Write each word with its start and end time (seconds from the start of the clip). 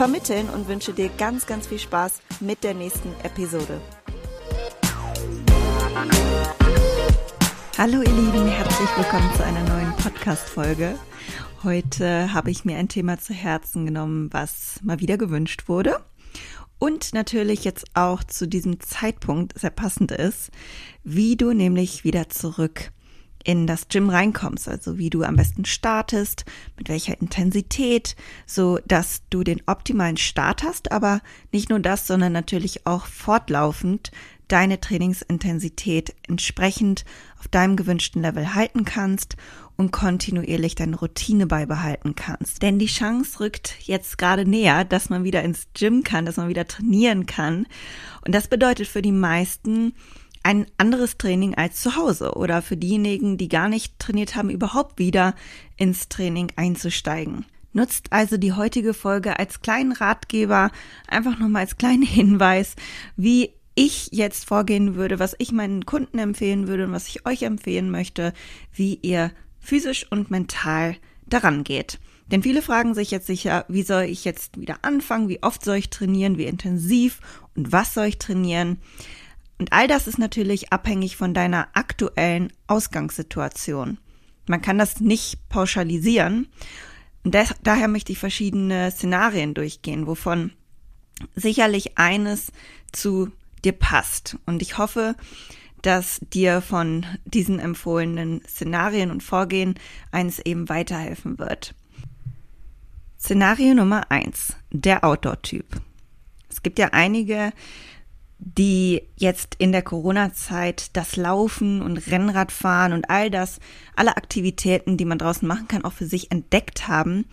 vermitteln 0.00 0.48
und 0.48 0.66
wünsche 0.66 0.94
dir 0.94 1.10
ganz, 1.18 1.44
ganz 1.44 1.66
viel 1.66 1.78
Spaß 1.78 2.22
mit 2.40 2.64
der 2.64 2.72
nächsten 2.72 3.12
Episode. 3.22 3.82
Hallo 7.76 8.00
ihr 8.00 8.10
Lieben, 8.10 8.46
herzlich 8.48 8.88
willkommen 8.96 9.30
zu 9.36 9.44
einer 9.44 9.62
neuen 9.68 9.94
Podcast-Folge. 9.98 10.98
Heute 11.64 12.32
habe 12.32 12.50
ich 12.50 12.64
mir 12.64 12.78
ein 12.78 12.88
Thema 12.88 13.18
zu 13.18 13.34
Herzen 13.34 13.84
genommen, 13.84 14.32
was 14.32 14.80
mal 14.82 15.00
wieder 15.00 15.18
gewünscht 15.18 15.68
wurde. 15.68 16.02
Und 16.78 17.12
natürlich 17.12 17.64
jetzt 17.64 17.84
auch 17.92 18.24
zu 18.24 18.48
diesem 18.48 18.80
Zeitpunkt 18.80 19.58
sehr 19.58 19.68
passend 19.68 20.12
ist, 20.12 20.50
wie 21.04 21.36
du 21.36 21.52
nämlich 21.52 22.04
wieder 22.04 22.30
zurück 22.30 22.90
in 23.44 23.66
das 23.66 23.88
Gym 23.88 24.10
reinkommst, 24.10 24.68
also 24.68 24.98
wie 24.98 25.10
du 25.10 25.22
am 25.22 25.36
besten 25.36 25.64
startest, 25.64 26.44
mit 26.76 26.88
welcher 26.88 27.20
Intensität, 27.20 28.16
so 28.46 28.78
dass 28.86 29.22
du 29.30 29.42
den 29.44 29.62
optimalen 29.66 30.16
Start 30.16 30.62
hast, 30.62 30.92
aber 30.92 31.20
nicht 31.52 31.70
nur 31.70 31.80
das, 31.80 32.06
sondern 32.06 32.32
natürlich 32.32 32.86
auch 32.86 33.06
fortlaufend 33.06 34.10
deine 34.50 34.80
Trainingsintensität 34.80 36.14
entsprechend 36.26 37.04
auf 37.38 37.48
deinem 37.48 37.76
gewünschten 37.76 38.22
Level 38.22 38.54
halten 38.54 38.84
kannst 38.84 39.36
und 39.76 39.92
kontinuierlich 39.92 40.74
deine 40.74 40.96
Routine 40.96 41.46
beibehalten 41.46 42.14
kannst. 42.16 42.60
Denn 42.60 42.78
die 42.78 42.86
Chance 42.86 43.40
rückt 43.40 43.76
jetzt 43.80 44.18
gerade 44.18 44.44
näher, 44.44 44.84
dass 44.84 45.08
man 45.08 45.24
wieder 45.24 45.42
ins 45.42 45.68
Gym 45.74 46.02
kann, 46.02 46.26
dass 46.26 46.36
man 46.36 46.48
wieder 46.48 46.66
trainieren 46.66 47.26
kann. 47.26 47.66
Und 48.26 48.34
das 48.34 48.48
bedeutet 48.48 48.88
für 48.88 49.02
die 49.02 49.12
meisten 49.12 49.94
ein 50.50 50.66
anderes 50.78 51.16
Training 51.16 51.54
als 51.54 51.80
zu 51.80 51.94
Hause 51.94 52.32
oder 52.32 52.60
für 52.60 52.76
diejenigen, 52.76 53.38
die 53.38 53.48
gar 53.48 53.68
nicht 53.68 54.00
trainiert 54.00 54.34
haben, 54.34 54.50
überhaupt 54.50 54.98
wieder 54.98 55.36
ins 55.76 56.08
Training 56.08 56.50
einzusteigen. 56.56 57.46
Nutzt 57.72 58.12
also 58.12 58.36
die 58.36 58.52
heutige 58.52 58.92
Folge 58.92 59.38
als 59.38 59.60
kleinen 59.60 59.92
Ratgeber, 59.92 60.72
einfach 61.06 61.38
nochmal 61.38 61.62
als 61.62 61.78
kleinen 61.78 62.02
Hinweis, 62.18 62.74
wie 63.16 63.50
ich 63.76 64.08
jetzt 64.10 64.44
vorgehen 64.44 64.96
würde, 64.96 65.20
was 65.20 65.36
ich 65.38 65.52
meinen 65.52 65.86
Kunden 65.86 66.18
empfehlen 66.18 66.66
würde 66.66 66.86
und 66.86 66.92
was 66.92 67.06
ich 67.06 67.26
euch 67.26 67.42
empfehlen 67.42 67.88
möchte, 67.88 68.32
wie 68.72 68.98
ihr 69.02 69.30
physisch 69.60 70.04
und 70.10 70.32
mental 70.32 70.96
daran 71.26 71.62
geht. 71.62 72.00
Denn 72.26 72.42
viele 72.42 72.62
fragen 72.62 72.94
sich 72.94 73.12
jetzt 73.12 73.28
sicher, 73.28 73.66
wie 73.68 73.82
soll 73.84 74.02
ich 74.02 74.24
jetzt 74.24 74.60
wieder 74.60 74.78
anfangen, 74.82 75.28
wie 75.28 75.44
oft 75.44 75.64
soll 75.64 75.76
ich 75.76 75.90
trainieren, 75.90 76.38
wie 76.38 76.46
intensiv 76.46 77.20
und 77.54 77.70
was 77.70 77.94
soll 77.94 78.06
ich 78.06 78.18
trainieren. 78.18 78.78
Und 79.60 79.74
all 79.74 79.86
das 79.86 80.06
ist 80.06 80.18
natürlich 80.18 80.72
abhängig 80.72 81.18
von 81.18 81.34
deiner 81.34 81.68
aktuellen 81.74 82.50
Ausgangssituation. 82.66 83.98
Man 84.46 84.62
kann 84.62 84.78
das 84.78 85.00
nicht 85.00 85.50
pauschalisieren. 85.50 86.48
Und 87.24 87.34
des, 87.34 87.54
daher 87.62 87.86
möchte 87.86 88.10
ich 88.10 88.18
verschiedene 88.18 88.90
Szenarien 88.90 89.52
durchgehen, 89.52 90.06
wovon 90.06 90.52
sicherlich 91.34 91.98
eines 91.98 92.52
zu 92.90 93.32
dir 93.62 93.72
passt. 93.72 94.38
Und 94.46 94.62
ich 94.62 94.78
hoffe, 94.78 95.14
dass 95.82 96.20
dir 96.32 96.62
von 96.62 97.04
diesen 97.26 97.58
empfohlenen 97.58 98.40
Szenarien 98.48 99.10
und 99.10 99.22
Vorgehen 99.22 99.74
eines 100.10 100.38
eben 100.38 100.70
weiterhelfen 100.70 101.38
wird. 101.38 101.74
Szenario 103.20 103.74
Nummer 103.74 104.10
eins: 104.10 104.56
Der 104.70 105.04
Outdoor-Typ. 105.04 105.66
Es 106.48 106.62
gibt 106.62 106.78
ja 106.78 106.88
einige, 106.92 107.52
die 108.42 109.02
jetzt 109.16 109.54
in 109.58 109.70
der 109.70 109.82
Corona-Zeit 109.82 110.96
das 110.96 111.16
Laufen 111.16 111.82
und 111.82 111.98
Rennradfahren 112.10 112.94
und 112.94 113.10
all 113.10 113.30
das, 113.30 113.60
alle 113.94 114.16
Aktivitäten, 114.16 114.96
die 114.96 115.04
man 115.04 115.18
draußen 115.18 115.46
machen 115.46 115.68
kann, 115.68 115.84
auch 115.84 115.92
für 115.92 116.06
sich 116.06 116.32
entdeckt 116.32 116.88
haben 116.88 117.26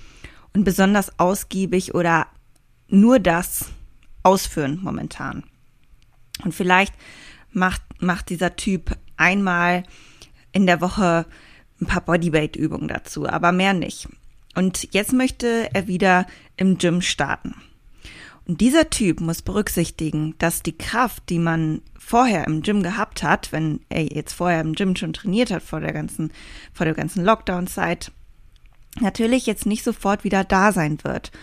und 0.54 0.66
besonders 0.66 1.18
ausgiebig 1.18 1.96
oder 1.96 2.28
nur 2.90 3.20
das 3.20 3.72
ausführen 4.24 4.80
momentan. 4.82 5.44
Und 6.44 6.54
vielleicht 6.54 6.94
macht, 7.52 7.82
macht 8.00 8.30
dieser 8.30 8.58
Typ 8.58 8.98
einmal 9.16 9.84
in 10.52 10.68
der 10.68 10.82
Woche 10.82 11.26
ein 11.80 11.88
paar 11.88 12.02
Bodyweight-Übungen 12.02 12.90
dazu, 12.90 13.28
aber 13.28 13.54
mehr 13.54 13.74
nicht. 13.74 14.10
Und 14.56 14.94
jetzt 14.94 15.14
möchte 15.14 15.70
er 15.74 15.88
wieder 15.88 16.26
im 16.58 16.78
Gym 16.78 17.02
starten. 17.02 17.56
Und 18.48 18.62
dieser 18.62 18.90
Typ 18.90 19.20
muss 19.20 19.42
berücksichtigen, 19.42 20.34
dass 20.38 20.64
die 20.64 20.78
Kraft, 20.78 21.24
die 21.30 21.40
man 21.40 21.82
vorher 22.00 22.48
im 22.48 22.62
Gym 22.62 22.82
gehabt 22.82 23.22
hat, 23.22 23.52
wenn 23.52 23.82
er 23.90 24.04
jetzt 24.04 24.32
vorher 24.32 24.62
im 24.62 24.74
Gym 24.74 24.96
schon 24.96 25.12
trainiert 25.12 25.52
hat 25.52 25.64
vor 25.64 25.82
der 25.82 25.92
ganzen, 25.92 26.32
vor 26.72 26.86
der 26.86 26.96
ganzen 26.96 27.26
Lockdown-Zeit, 27.26 28.14
natürlich 29.02 29.48
jetzt 29.48 29.66
nicht 29.66 29.84
sofort 29.84 30.24
wieder 30.24 30.46
da 30.46 30.72
sein 30.72 30.98
wird. 31.04 31.34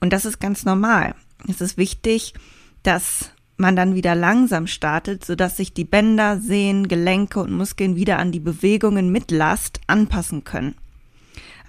Und 0.00 0.12
das 0.12 0.24
ist 0.24 0.40
ganz 0.40 0.64
normal. 0.64 1.14
Es 1.46 1.60
ist 1.60 1.76
wichtig, 1.76 2.34
dass 2.82 3.30
man 3.56 3.76
dann 3.76 3.94
wieder 3.94 4.16
langsam 4.16 4.66
startet, 4.66 5.24
sodass 5.24 5.56
sich 5.56 5.72
die 5.72 5.84
Bänder, 5.84 6.40
Sehnen, 6.40 6.88
Gelenke 6.88 7.40
und 7.40 7.52
Muskeln 7.52 7.94
wieder 7.94 8.18
an 8.18 8.32
die 8.32 8.40
Bewegungen 8.40 9.12
mit 9.12 9.30
Last 9.30 9.80
anpassen 9.86 10.42
können. 10.42 10.74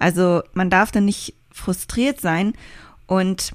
Also 0.00 0.42
man 0.54 0.70
darf 0.70 0.90
dann 0.90 1.04
nicht 1.04 1.34
frustriert 1.52 2.20
sein 2.20 2.54
und 3.06 3.52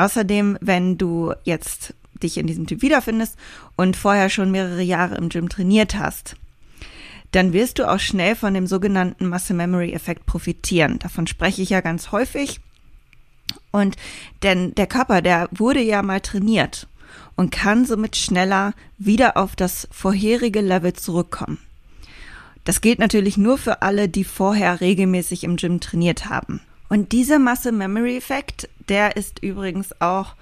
außerdem, 0.00 0.58
wenn 0.60 0.98
du 0.98 1.32
jetzt 1.44 1.94
dich 2.22 2.38
in 2.38 2.46
diesem 2.46 2.66
Typ 2.66 2.82
wiederfindest 2.82 3.36
und 3.76 3.96
vorher 3.96 4.30
schon 4.30 4.50
mehrere 4.50 4.82
Jahre 4.82 5.16
im 5.16 5.28
Gym 5.28 5.48
trainiert 5.48 5.96
hast, 5.96 6.36
dann 7.32 7.52
wirst 7.52 7.78
du 7.78 7.88
auch 7.88 8.00
schnell 8.00 8.34
von 8.34 8.54
dem 8.54 8.66
sogenannten 8.66 9.28
Muscle 9.28 9.56
Memory 9.56 9.92
Effekt 9.92 10.26
profitieren. 10.26 10.98
Davon 10.98 11.26
spreche 11.26 11.62
ich 11.62 11.70
ja 11.70 11.80
ganz 11.80 12.12
häufig. 12.12 12.60
Und 13.70 13.96
denn 14.42 14.74
der 14.74 14.86
Körper, 14.86 15.22
der 15.22 15.48
wurde 15.52 15.80
ja 15.80 16.02
mal 16.02 16.20
trainiert 16.20 16.88
und 17.36 17.52
kann 17.52 17.84
somit 17.84 18.16
schneller 18.16 18.74
wieder 18.98 19.36
auf 19.36 19.56
das 19.56 19.88
vorherige 19.90 20.60
Level 20.60 20.92
zurückkommen. 20.92 21.58
Das 22.64 22.80
gilt 22.80 22.98
natürlich 22.98 23.36
nur 23.36 23.58
für 23.58 23.82
alle, 23.82 24.08
die 24.08 24.24
vorher 24.24 24.80
regelmäßig 24.80 25.44
im 25.44 25.56
Gym 25.56 25.80
trainiert 25.80 26.26
haben. 26.26 26.60
Und 26.88 27.12
dieser 27.12 27.38
Muscle 27.38 27.72
Memory 27.72 28.16
Effekt, 28.16 28.68
der 28.90 29.16
ist 29.16 29.42
übrigens 29.42 29.98
auch 30.00 30.34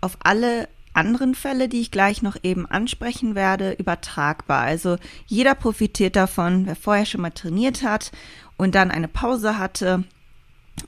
auf 0.00 0.16
alle 0.20 0.68
anderen 0.92 1.34
Fälle, 1.34 1.68
die 1.68 1.80
ich 1.80 1.90
gleich 1.90 2.22
noch 2.22 2.36
eben 2.42 2.66
ansprechen 2.66 3.34
werde, 3.34 3.72
übertragbar. 3.72 4.62
Also 4.62 4.96
jeder 5.26 5.54
profitiert 5.54 6.14
davon, 6.14 6.66
wer 6.66 6.76
vorher 6.76 7.06
schon 7.06 7.22
mal 7.22 7.30
trainiert 7.30 7.82
hat 7.82 8.12
und 8.56 8.74
dann 8.74 8.90
eine 8.90 9.08
Pause 9.08 9.58
hatte 9.58 10.04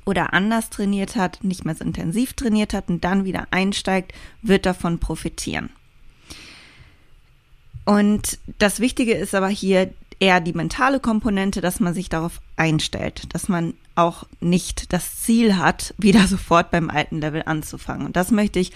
oder 0.04 0.32
anders 0.32 0.70
trainiert 0.70 1.16
hat, 1.16 1.42
nicht 1.42 1.64
mehr 1.64 1.74
so 1.74 1.84
intensiv 1.84 2.34
trainiert 2.34 2.72
hat 2.72 2.88
und 2.88 3.04
dann 3.04 3.24
wieder 3.24 3.48
einsteigt, 3.50 4.12
wird 4.42 4.66
davon 4.66 4.98
profitieren. 4.98 5.70
Und 7.84 8.38
das 8.58 8.80
Wichtige 8.80 9.14
ist 9.14 9.34
aber 9.34 9.48
hier 9.48 9.92
eher 10.18 10.40
die 10.40 10.52
mentale 10.52 11.00
Komponente, 11.00 11.60
dass 11.60 11.80
man 11.80 11.94
sich 11.94 12.08
darauf 12.08 12.40
einstellt, 12.56 13.34
dass 13.34 13.48
man 13.48 13.74
auch 13.94 14.24
nicht 14.40 14.92
das 14.92 15.22
Ziel 15.22 15.56
hat, 15.56 15.94
wieder 15.98 16.26
sofort 16.26 16.70
beim 16.70 16.90
alten 16.90 17.20
Level 17.20 17.42
anzufangen. 17.44 18.06
Und 18.06 18.16
das 18.16 18.30
möchte 18.30 18.58
ich 18.58 18.72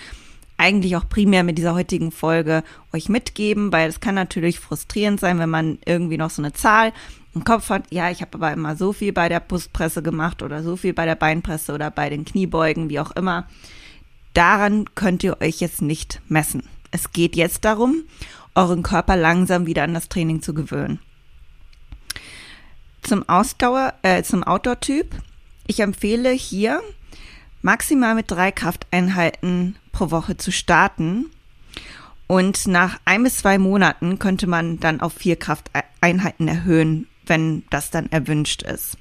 eigentlich 0.57 0.97
auch 0.97 1.09
primär 1.09 1.43
mit 1.43 1.57
dieser 1.57 1.75
heutigen 1.75 2.13
Folge 2.13 2.63
euch 2.93 3.09
mitgeben, 3.09 3.73
weil 3.73 3.89
es 3.89 4.01
kann 4.01 4.15
natürlich 4.15 4.61
frustrierend 4.61 5.19
sein, 5.19 5.39
wenn 5.39 5.49
man 5.49 5.79
irgendwie 5.87 6.19
noch 6.19 6.29
so 6.29 6.43
eine 6.43 6.53
Zahl 6.53 6.93
im 7.35 7.45
Kopf 7.45 7.71
hat, 7.71 7.85
ja, 7.91 8.11
ich 8.11 8.21
habe 8.23 8.35
aber 8.35 8.53
immer 8.53 8.77
so 8.77 8.93
viel 8.93 9.13
bei 9.13 9.29
der 9.29 9.41
Brustpresse 9.41 10.03
gemacht 10.03 10.43
oder 10.43 10.63
so 10.63 10.77
viel 10.77 10.93
bei 10.93 11.07
der 11.07 11.15
Beinpresse 11.15 11.73
oder 11.73 11.91
bei 11.91 12.11
den 12.11 12.25
Kniebeugen, 12.25 12.91
wie 12.91 13.01
auch 13.01 13.13
immer. 13.13 13.47
Daran 14.35 14.85
könnt 14.95 15.23
ihr 15.23 15.41
euch 15.41 15.61
jetzt 15.61 15.81
nicht 15.81 16.21
messen. 16.29 16.65
Es 16.91 17.13
geht 17.13 17.37
jetzt 17.37 17.65
darum, 17.65 18.03
euren 18.55 18.83
Körper 18.83 19.17
langsam 19.17 19.67
wieder 19.67 19.85
an 19.85 19.95
das 19.95 20.09
Training 20.09 20.43
zu 20.43 20.55
gewöhnen. 20.55 20.99
Zum 23.03 23.29
Ausdauer, 23.29 23.95
äh, 24.03 24.23
zum 24.23 24.45
Outdoor-Typ. 24.45 25.15
Ich 25.67 25.81
empfehle 25.81 26.31
hier 26.31 26.83
maximal 27.63 28.15
mit 28.15 28.31
drei 28.31 28.53
Krafteinheiten 28.53 29.77
pro 29.93 30.11
Woche 30.11 30.37
zu 30.37 30.53
starten. 30.53 31.27
Und 32.27 32.67
nach 32.67 33.01
ein 33.05 33.23
bis 33.23 33.39
zwei 33.39 33.59
Monaten 33.59 34.19
könnte 34.19 34.47
man 34.47 34.79
dann 34.79 35.01
auf 35.01 35.15
vier 35.15 35.37
Krafteinheiten 35.37 36.47
erhöhen, 36.47 37.09
wenn 37.27 37.65
das 37.71 37.91
dann 37.91 38.11
erwünscht 38.13 38.63
ist. 38.63 38.97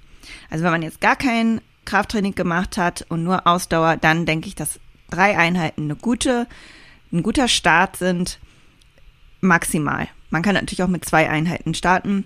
Also 0.49 0.63
wenn 0.63 0.71
man 0.71 0.81
jetzt 0.81 1.01
gar 1.01 1.15
kein 1.15 1.61
Krafttraining 1.85 2.35
gemacht 2.35 2.77
hat 2.77 3.05
und 3.09 3.23
nur 3.23 3.45
Ausdauer, 3.45 3.97
dann 3.97 4.25
denke 4.25 4.47
ich, 4.47 4.55
dass 4.55 4.79
drei 5.09 5.37
Einheiten 5.37 5.83
eine 5.83 5.95
gute 5.95 6.47
ein 7.11 7.23
guter 7.23 7.47
Start 7.47 7.97
sind 7.97 8.39
maximal. 9.41 10.07
Man 10.29 10.41
kann 10.41 10.53
natürlich 10.53 10.83
auch 10.83 10.87
mit 10.87 11.05
zwei 11.05 11.29
Einheiten 11.29 11.73
starten. 11.73 12.25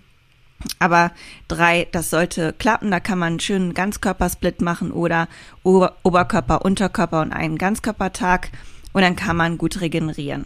Aber 0.79 1.11
drei, 1.47 1.87
das 1.91 2.09
sollte 2.09 2.53
klappen. 2.53 2.91
Da 2.91 2.99
kann 2.99 3.19
man 3.19 3.33
einen 3.33 3.39
schönen 3.39 3.73
Ganzkörpersplit 3.73 4.61
machen 4.61 4.91
oder 4.91 5.27
Ober 5.63 5.97
Oberkörper, 6.03 6.63
Unterkörper 6.63 7.21
und 7.21 7.33
einen 7.33 7.57
Ganzkörpertag. 7.57 8.49
Und 8.93 9.01
dann 9.01 9.15
kann 9.15 9.35
man 9.35 9.57
gut 9.57 9.81
regenerieren. 9.81 10.45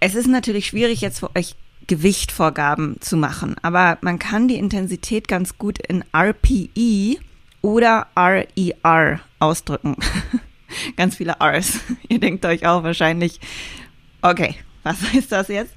Es 0.00 0.14
ist 0.14 0.28
natürlich 0.28 0.66
schwierig, 0.66 1.00
jetzt 1.00 1.20
für 1.20 1.34
euch 1.34 1.56
Gewichtvorgaben 1.88 3.00
zu 3.00 3.16
machen, 3.16 3.56
aber 3.62 3.96
man 4.02 4.18
kann 4.18 4.46
die 4.46 4.58
Intensität 4.58 5.26
ganz 5.26 5.56
gut 5.56 5.78
in 5.78 6.04
RPE 6.14 7.16
oder 7.62 8.06
RER 8.14 8.46
e 8.54 8.72
ausdrücken. 9.38 9.96
ganz 10.96 11.16
viele 11.16 11.36
Rs. 11.40 11.80
Ihr 12.08 12.20
denkt 12.20 12.44
euch 12.44 12.66
auch 12.66 12.82
wahrscheinlich, 12.82 13.40
okay, 14.22 14.54
was 14.82 15.00
heißt 15.12 15.32
das 15.32 15.48
jetzt? 15.48 15.74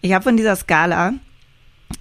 Ich 0.00 0.12
habe 0.12 0.24
von 0.24 0.36
dieser 0.36 0.56
Skala 0.56 1.14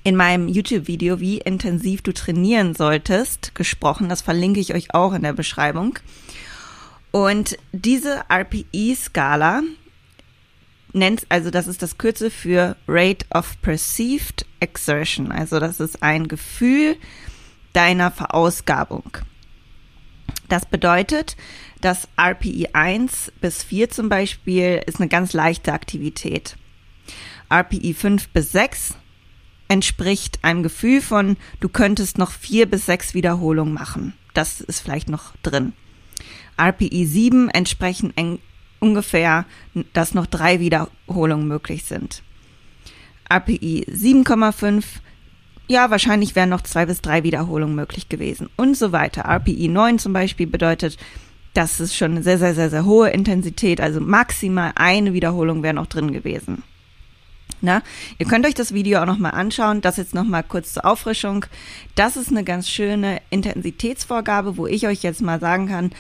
in 0.04 0.16
meinem 0.16 0.48
YouTube-Video, 0.48 1.20
wie 1.20 1.38
intensiv 1.38 2.02
du 2.02 2.14
trainieren 2.14 2.76
solltest, 2.76 3.56
gesprochen. 3.56 4.10
Das 4.10 4.22
verlinke 4.22 4.60
ich 4.60 4.74
euch 4.74 4.94
auch 4.94 5.14
in 5.14 5.22
der 5.22 5.34
Beschreibung. 5.34 6.00
Und 7.12 7.58
diese 7.72 8.24
RPE-Skala 8.30 9.64
nennt, 10.94 11.26
also 11.30 11.50
das 11.50 11.68
ist 11.68 11.82
das 11.82 11.98
Kürzel 11.98 12.30
für 12.30 12.76
Rate 12.88 13.26
of 13.34 13.62
Perceived 13.62 14.46
Exertion. 14.60 15.32
Also 15.32 15.60
das 15.60 15.80
ist 15.80 16.04
ein 16.04 16.28
Gefühl 16.28 16.98
deiner 17.74 18.12
Verausgabung. 18.12 19.18
Das 20.50 20.66
bedeutet, 20.66 21.36
dass 21.82 22.08
RPE 22.20 22.74
1 22.74 23.34
bis 23.42 23.64
4 23.64 23.90
zum 23.90 24.10
Beispiel 24.10 24.82
ist 24.86 25.00
eine 25.00 25.10
ganz 25.10 25.34
leichte 25.34 25.74
Aktivität. 25.74 26.56
RPE 27.52 27.94
5 27.94 28.30
bis 28.30 28.52
6 28.52 28.96
entspricht 29.68 30.40
einem 30.44 30.64
Gefühl 30.64 31.02
von, 31.02 31.38
du 31.60 31.70
könntest 31.70 32.18
noch 32.18 32.32
vier 32.32 32.66
bis 32.66 32.86
sechs 32.86 33.14
Wiederholungen 33.14 33.74
machen. 33.74 34.14
Das 34.34 34.62
ist 34.62 34.80
vielleicht 34.80 35.10
noch 35.10 35.36
drin. 35.44 35.74
RPE 36.60 37.06
7 37.06 37.50
entsprechen 37.50 38.14
ungefähr, 38.80 39.46
dass 39.94 40.14
noch 40.14 40.26
drei 40.26 40.60
Wiederholungen 40.60 41.48
möglich 41.48 41.86
sind. 41.86 42.24
RPE 43.32 43.86
7,5, 43.92 44.84
ja, 45.68 45.92
wahrscheinlich 45.92 46.36
wären 46.36 46.50
noch 46.50 46.62
zwei 46.62 46.86
bis 46.86 47.02
drei 47.02 47.24
Wiederholungen 47.24 47.76
möglich 47.76 48.10
gewesen 48.10 48.50
und 48.56 48.78
so 48.78 48.92
weiter. 48.92 49.26
RPE 49.26 49.70
9 49.70 50.00
zum 50.00 50.14
Beispiel 50.14 50.48
bedeutet, 50.48 50.98
das 51.54 51.80
ist 51.80 51.96
schon 51.96 52.12
eine 52.12 52.24
sehr, 52.24 52.38
sehr, 52.38 52.56
sehr, 52.56 52.70
sehr 52.70 52.86
hohe 52.86 53.10
Intensität, 53.10 53.82
also 53.82 54.00
maximal 54.00 54.72
eine 54.76 55.14
Wiederholung 55.14 55.64
wäre 55.64 55.74
noch 55.74 55.88
drin 55.88 56.14
gewesen. 56.14 56.64
Na, 57.60 57.82
ihr 58.20 58.28
könnt 58.28 58.46
euch 58.46 58.54
das 58.54 58.74
Video 58.74 59.02
auch 59.02 59.06
nochmal 59.06 59.32
anschauen. 59.32 59.82
Das 59.82 59.98
jetzt 59.98 60.14
nochmal 60.14 60.44
kurz 60.44 60.74
zur 60.74 60.86
Auffrischung. 60.86 61.46
Das 61.96 62.16
ist 62.16 62.30
eine 62.30 62.44
ganz 62.44 62.70
schöne 62.70 63.20
Intensitätsvorgabe, 63.32 64.58
wo 64.58 64.68
ich 64.68 64.86
euch 64.88 65.02
jetzt 65.02 65.22
mal 65.22 65.40
sagen 65.40 65.68
kann, 65.68 65.92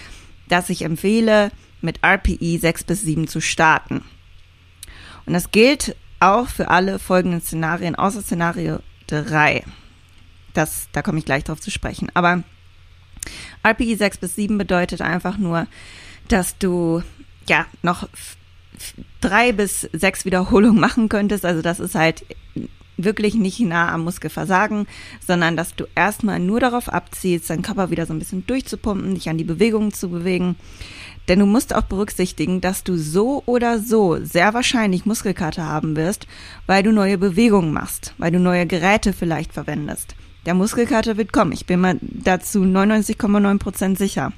dass 0.49 0.69
ich 0.69 0.83
empfehle, 0.83 1.51
mit 1.81 2.03
RPE 2.03 2.59
6 2.59 2.83
bis 2.85 3.01
7 3.03 3.27
zu 3.27 3.41
starten. 3.41 4.03
Und 5.25 5.33
das 5.33 5.51
gilt 5.51 5.95
auch 6.19 6.47
für 6.47 6.69
alle 6.69 6.99
folgenden 6.99 7.41
Szenarien, 7.41 7.95
außer 7.95 8.21
Szenario 8.21 8.79
3. 9.07 9.63
Das, 10.53 10.88
da 10.91 11.01
komme 11.01 11.19
ich 11.19 11.25
gleich 11.25 11.43
drauf 11.43 11.59
zu 11.59 11.69
sprechen. 11.69 12.09
Aber 12.13 12.43
RPE 13.65 13.95
6 13.95 14.17
bis 14.19 14.35
7 14.35 14.57
bedeutet 14.57 15.01
einfach 15.01 15.38
nur, 15.38 15.67
dass 16.27 16.57
du 16.57 17.03
ja 17.47 17.65
noch 17.81 18.07
drei 19.21 19.51
bis 19.51 19.89
sechs 19.94 20.25
Wiederholungen 20.25 20.79
machen 20.79 21.09
könntest. 21.09 21.45
Also 21.45 21.62
das 21.62 21.79
ist 21.79 21.95
halt 21.95 22.25
wirklich 22.97 23.35
nicht 23.35 23.59
nah 23.59 23.91
am 23.94 24.03
Muskelversagen, 24.03 24.88
sondern 25.25 25.56
dass 25.56 25.75
du 25.75 25.85
erstmal 25.95 26.39
nur 26.39 26.59
darauf 26.59 26.89
abziehst, 26.89 27.50
deinen 27.50 27.62
Körper 27.62 27.91
wieder 27.91 28.06
so 28.06 28.13
ein 28.13 28.19
bisschen 28.19 28.45
durchzupumpen, 28.47 29.13
dich 29.13 29.29
an 29.29 29.38
die 29.38 29.44
Bewegungen 29.44 29.94
zu 29.94 30.09
bewegen. 30.09 30.56
Denn 31.27 31.39
du 31.39 31.45
musst 31.45 31.75
auch 31.75 31.83
berücksichtigen, 31.83 32.62
dass 32.62 32.83
du 32.83 32.97
so 32.97 33.44
oder 33.45 33.79
so 33.79 34.18
sehr 34.24 34.53
wahrscheinlich 34.53 35.06
Muskelkater 35.06 35.65
haben 35.65 35.95
wirst, 35.95 36.25
weil 36.65 36.83
du 36.83 36.91
neue 36.91 37.18
Bewegungen 37.18 37.74
machst, 37.74 38.13
weil 38.18 38.31
du 38.31 38.39
neue 38.39 38.65
Geräte 38.65 39.13
vielleicht 39.13 39.53
verwendest. 39.53 40.15
Der 40.45 40.53
Muskelkater 40.53 41.18
wird 41.18 41.33
kommen. 41.33 41.51
Ich 41.51 41.65
bin 41.65 41.81
mir 41.81 41.97
dazu 42.01 42.63
99,9 42.63 43.59
Prozent 43.59 43.97
sicher. 43.97 44.31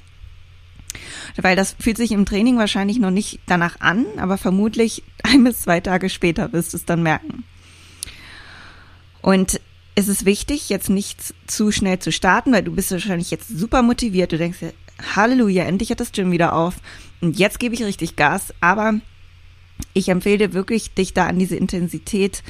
Weil 1.36 1.56
das 1.56 1.76
fühlt 1.78 1.96
sich 1.96 2.12
im 2.12 2.26
Training 2.26 2.58
wahrscheinlich 2.58 2.98
noch 2.98 3.10
nicht 3.10 3.40
danach 3.46 3.80
an, 3.80 4.06
aber 4.16 4.38
vermutlich 4.38 5.02
ein 5.22 5.44
bis 5.44 5.62
zwei 5.62 5.80
Tage 5.80 6.08
später 6.08 6.52
wirst 6.52 6.72
du 6.72 6.76
es 6.76 6.84
dann 6.84 7.02
merken. 7.02 7.44
Und 9.22 9.60
es 9.94 10.08
ist 10.08 10.24
wichtig, 10.24 10.68
jetzt 10.68 10.88
nicht 10.88 11.34
zu 11.46 11.72
schnell 11.72 11.98
zu 11.98 12.12
starten, 12.12 12.52
weil 12.52 12.62
du 12.62 12.72
bist 12.72 12.90
wahrscheinlich 12.90 13.30
jetzt 13.30 13.48
super 13.48 13.82
motiviert. 13.82 14.32
Du 14.32 14.38
denkst 14.38 14.60
dir, 14.60 14.72
Halleluja, 15.14 15.64
endlich 15.64 15.90
hat 15.90 16.00
das 16.00 16.12
Gym 16.12 16.30
wieder 16.30 16.54
auf. 16.54 16.76
Und 17.20 17.38
jetzt 17.38 17.58
gebe 17.58 17.74
ich 17.74 17.82
richtig 17.82 18.16
Gas. 18.16 18.54
Aber 18.60 18.94
ich 19.92 20.08
empfehle 20.08 20.38
dir 20.38 20.52
wirklich, 20.54 20.94
dich 20.94 21.12
da 21.12 21.26
an 21.26 21.38
diese 21.38 21.56
Intensität, 21.56 22.42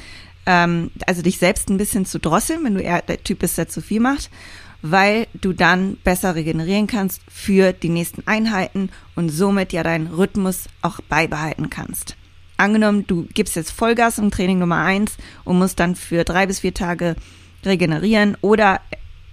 ähm, 0.45 0.91
also 1.05 1.21
dich 1.21 1.37
selbst 1.37 1.69
ein 1.69 1.77
bisschen 1.77 2.05
zu 2.05 2.19
drosseln, 2.19 2.63
wenn 2.63 2.75
du 2.75 2.81
eher 2.81 3.01
der 3.01 3.23
Typ 3.23 3.39
bist, 3.39 3.57
der 3.57 3.67
zu 3.67 3.81
viel 3.81 3.99
macht, 3.99 4.29
weil 4.81 5.27
du 5.33 5.53
dann 5.53 5.97
besser 6.03 6.35
regenerieren 6.35 6.87
kannst 6.87 7.21
für 7.29 7.73
die 7.73 7.89
nächsten 7.89 8.25
Einheiten 8.27 8.89
und 9.15 9.29
somit 9.29 9.73
ja 9.73 9.83
deinen 9.83 10.07
Rhythmus 10.07 10.67
auch 10.81 10.99
beibehalten 11.01 11.69
kannst 11.69 12.15
angenommen, 12.61 13.05
du 13.07 13.27
gibst 13.33 13.55
jetzt 13.55 13.71
Vollgas 13.71 14.19
im 14.19 14.31
Training 14.31 14.59
Nummer 14.59 14.77
eins 14.77 15.17
und 15.43 15.57
musst 15.57 15.79
dann 15.79 15.95
für 15.95 16.23
drei 16.23 16.45
bis 16.45 16.59
vier 16.59 16.73
Tage 16.73 17.15
regenerieren 17.65 18.37
oder 18.41 18.79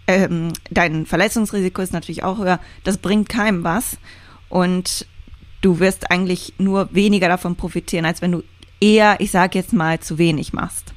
ähm, 0.06 0.52
dein 0.70 1.06
Verletzungsrisiko 1.06 1.82
ist 1.82 1.92
natürlich 1.92 2.24
auch 2.24 2.38
höher. 2.38 2.60
Das 2.82 2.96
bringt 2.96 3.28
keinem 3.28 3.62
was 3.62 3.98
und 4.48 5.06
du 5.60 5.78
wirst 5.78 6.10
eigentlich 6.10 6.54
nur 6.58 6.88
weniger 6.94 7.28
davon 7.28 7.56
profitieren, 7.56 8.06
als 8.06 8.22
wenn 8.22 8.32
du 8.32 8.42
eher, 8.80 9.20
ich 9.20 9.30
sage 9.30 9.58
jetzt 9.58 9.72
mal, 9.72 10.00
zu 10.00 10.18
wenig 10.18 10.52
machst. 10.52 10.94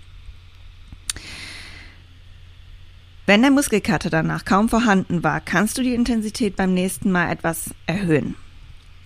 Wenn 3.32 3.44
der 3.44 3.52
Muskelkater 3.52 4.10
danach 4.10 4.44
kaum 4.44 4.68
vorhanden 4.68 5.24
war, 5.24 5.40
kannst 5.40 5.78
du 5.78 5.84
die 5.84 5.94
Intensität 5.94 6.58
beim 6.58 6.74
nächsten 6.74 7.14
Mal 7.14 7.32
etwas 7.32 7.70
erhöhen. 7.88 8.36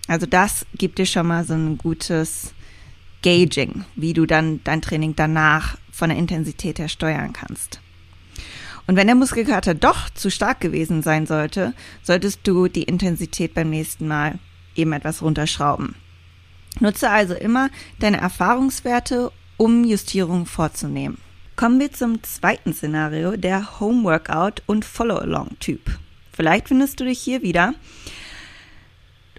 Also 0.08 0.26
das 0.26 0.66
gibt 0.74 0.98
dir 0.98 1.06
schon 1.06 1.28
mal 1.28 1.46
so 1.46 1.54
ein 1.54 1.78
gutes 1.78 2.56
Gauging, 3.22 3.86
wie 3.96 4.14
du 4.14 4.26
dann 4.26 4.62
dein 4.64 4.82
Training 4.82 5.16
danach 5.16 5.78
von 5.92 6.10
der 6.10 6.18
Intensität 6.18 6.80
her 6.80 6.88
steuern 6.88 7.34
kannst. 7.34 7.82
Und 8.88 8.96
wenn 8.96 9.06
der 9.06 9.16
Muskelkater 9.16 9.76
doch 9.76 10.10
zu 10.10 10.32
stark 10.32 10.60
gewesen 10.60 11.04
sein 11.04 11.28
sollte, 11.28 11.76
solltest 12.02 12.40
du 12.48 12.68
die 12.68 12.82
Intensität 12.82 13.54
beim 13.54 13.70
nächsten 13.70 14.08
Mal 14.08 14.40
eben 14.74 14.94
etwas 14.94 15.22
runterschrauben. 15.22 15.94
Nutze 16.80 17.12
also 17.12 17.36
immer 17.36 17.70
deine 18.00 18.22
Erfahrungswerte, 18.22 19.32
um 19.58 19.84
Justierungen 19.84 20.48
vorzunehmen. 20.48 21.20
Kommen 21.56 21.80
wir 21.80 21.94
zum 21.94 22.22
zweiten 22.22 22.74
Szenario, 22.74 23.38
der 23.38 23.80
Home 23.80 24.04
Workout 24.04 24.62
und 24.66 24.84
Follow-Along-Typ. 24.84 25.80
Vielleicht 26.34 26.68
findest 26.68 27.00
du 27.00 27.06
dich 27.06 27.20
hier 27.20 27.44
wieder. 27.44 27.74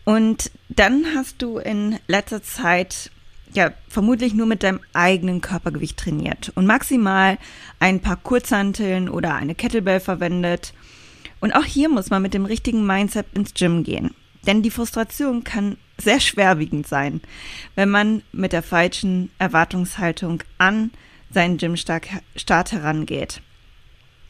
Und 0.05 0.51
dann 0.71 1.05
hast 1.15 1.43
du 1.43 1.59
in 1.59 1.99
letzter 2.07 2.43
Zeit 2.43 3.11
ja 3.53 3.73
vermutlich 3.89 4.33
nur 4.33 4.47
mit 4.47 4.63
deinem 4.63 4.81
eigenen 4.95 5.43
Körpergewicht 5.43 5.99
trainiert 5.99 6.53
und 6.55 6.65
maximal 6.65 7.37
ein 7.81 8.01
paar 8.01 8.17
Kurzhanteln 8.17 9.11
oder 9.11 9.35
eine 9.35 9.55
Kettlebell 9.55 10.01
verwendet. 10.01 10.73
Und 11.41 11.53
auch 11.53 11.65
hier 11.65 11.91
muss 11.91 12.09
man 12.09 12.23
mit 12.23 12.33
dem 12.33 12.47
richtigen 12.47 12.87
Mindset 12.87 13.27
ins 13.35 13.53
Gym 13.53 13.85
gehen. 13.85 14.15
Denn 14.47 14.63
die 14.63 14.71
Frustration 14.71 15.45
kann 15.45 15.77
sehr 15.99 16.21
schwerwiegend 16.21 16.87
sein, 16.87 17.21
wenn 17.75 17.91
man 17.91 18.23
mit 18.33 18.55
der 18.55 18.63
falschen 18.63 19.31
Erwartungshaltung 19.39 20.43
an 20.57 20.93
seinen 21.31 21.57
Gymstart 21.59 22.73
herangeht. 22.73 23.41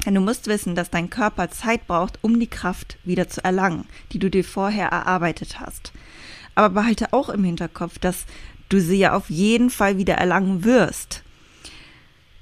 Denn 0.05 0.15
du 0.15 0.21
musst 0.21 0.47
wissen, 0.47 0.75
dass 0.75 0.91
dein 0.91 1.11
Körper 1.11 1.50
Zeit 1.50 1.87
braucht, 1.87 2.19
um 2.23 2.38
die 2.38 2.47
Kraft 2.47 2.97
wieder 3.05 3.29
zu 3.29 3.43
erlangen, 3.45 3.87
die 4.12 4.19
du 4.19 4.31
dir 4.31 4.45
vorher 4.45 4.88
erarbeitet 4.88 5.59
hast. 5.61 5.93
Aber 6.55 6.71
behalte 6.71 7.12
auch 7.12 7.29
im 7.29 7.45
Hinterkopf, 7.45 7.99
dass 7.99 8.25
du 8.69 8.81
sie 8.81 8.99
ja 8.99 9.15
auf 9.15 9.31
jeden 9.31 9.69
Fall 9.69 9.99
wieder 9.99 10.15
erlangen 10.15 10.65
wirst. 10.65 11.23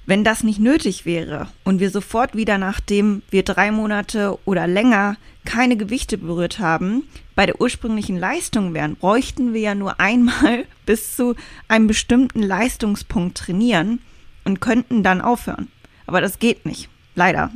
Wenn 0.07 0.23
das 0.23 0.45
nicht 0.45 0.61
nötig 0.61 1.07
wäre 1.07 1.49
und 1.65 1.81
wir 1.81 1.91
sofort 1.91 2.37
wieder, 2.37 2.59
nachdem 2.59 3.23
wir 3.31 3.43
drei 3.43 3.71
Monate 3.71 4.39
oder 4.45 4.67
länger 4.67 5.17
keine 5.47 5.79
Gewichte 5.79 6.19
berührt 6.19 6.59
haben, 6.59 7.05
bei 7.35 7.47
der 7.47 7.59
ursprünglichen 7.59 8.19
Leistung 8.19 8.75
wären, 8.75 8.97
bräuchten 8.97 9.55
wir 9.55 9.61
ja 9.63 9.75
nur 9.75 10.01
einmal 10.01 10.67
bis 10.87 11.17
zu 11.17 11.35
einem 11.69 11.87
bestimmten 11.87 12.43
Leistungspunkt 12.43 13.39
trainieren 13.39 14.01
und 14.45 14.61
könnten 14.61 15.03
dann 15.03 15.21
aufhören. 15.21 15.69
Aber 16.07 16.21
das 16.21 16.39
geht 16.39 16.67
nicht. 16.67 16.89
Leider. 17.15 17.51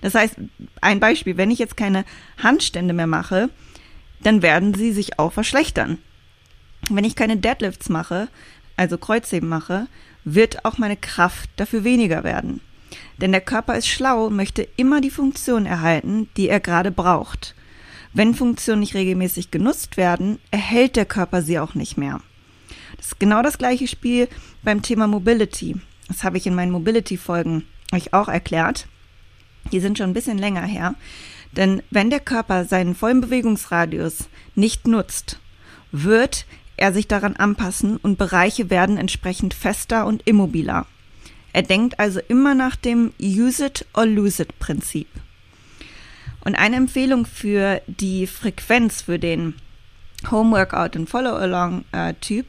Das 0.00 0.14
heißt, 0.14 0.36
ein 0.80 1.00
Beispiel, 1.00 1.36
wenn 1.36 1.50
ich 1.50 1.58
jetzt 1.58 1.76
keine 1.76 2.04
Handstände 2.42 2.94
mehr 2.94 3.06
mache, 3.06 3.50
dann 4.22 4.42
werden 4.42 4.74
sie 4.74 4.92
sich 4.92 5.18
auch 5.18 5.32
verschlechtern. 5.32 5.98
Wenn 6.88 7.04
ich 7.04 7.16
keine 7.16 7.36
Deadlifts 7.36 7.88
mache, 7.88 8.28
also 8.76 8.98
Kreuzheben 8.98 9.48
mache, 9.48 9.86
wird 10.24 10.64
auch 10.64 10.78
meine 10.78 10.96
Kraft 10.96 11.50
dafür 11.56 11.84
weniger 11.84 12.24
werden. 12.24 12.60
Denn 13.20 13.32
der 13.32 13.40
Körper 13.40 13.76
ist 13.76 13.88
schlau 13.88 14.26
und 14.26 14.36
möchte 14.36 14.66
immer 14.76 15.00
die 15.00 15.10
Funktion 15.10 15.66
erhalten, 15.66 16.28
die 16.36 16.48
er 16.48 16.60
gerade 16.60 16.90
braucht. 16.90 17.54
Wenn 18.12 18.34
Funktionen 18.34 18.80
nicht 18.80 18.94
regelmäßig 18.94 19.50
genutzt 19.50 19.96
werden, 19.96 20.38
erhält 20.50 20.96
der 20.96 21.04
Körper 21.04 21.42
sie 21.42 21.58
auch 21.58 21.74
nicht 21.74 21.98
mehr. 21.98 22.20
Das 22.98 23.06
ist 23.06 23.20
genau 23.20 23.42
das 23.42 23.56
gleiche 23.56 23.88
Spiel 23.88 24.28
beim 24.62 24.82
Thema 24.82 25.06
Mobility. 25.06 25.76
Das 26.08 26.24
habe 26.24 26.36
ich 26.36 26.46
in 26.46 26.54
meinen 26.54 26.72
Mobility-Folgen 26.72 27.64
euch 27.92 28.12
auch 28.12 28.28
erklärt. 28.28 28.86
Die 29.72 29.80
sind 29.80 29.96
schon 29.96 30.10
ein 30.10 30.14
bisschen 30.14 30.38
länger 30.38 30.62
her. 30.62 30.94
Denn 31.52 31.82
wenn 31.90 32.10
der 32.10 32.20
Körper 32.20 32.64
seinen 32.64 32.94
vollen 32.94 33.20
Bewegungsradius 33.20 34.28
nicht 34.54 34.86
nutzt, 34.86 35.40
wird 35.92 36.44
er 36.76 36.92
sich 36.92 37.08
daran 37.08 37.36
anpassen 37.36 37.96
und 37.96 38.18
Bereiche 38.18 38.70
werden 38.70 38.98
entsprechend 38.98 39.54
fester 39.54 40.06
und 40.06 40.26
immobiler. 40.26 40.86
Er 41.52 41.62
denkt 41.62 41.98
also 41.98 42.20
immer 42.28 42.54
nach 42.54 42.76
dem 42.76 43.12
Use 43.20 43.66
it 43.66 43.86
or 43.94 44.06
lose 44.06 44.42
it 44.42 44.58
Prinzip. 44.58 45.08
Und 46.44 46.54
eine 46.54 46.76
Empfehlung 46.76 47.26
für 47.26 47.82
die 47.86 48.26
Frequenz 48.26 49.02
für 49.02 49.18
den 49.18 49.54
Home 50.30 50.56
Workout 50.56 50.96
und 50.96 51.08
Follow-along 51.08 51.84
äh, 51.92 52.14
Typ 52.14 52.46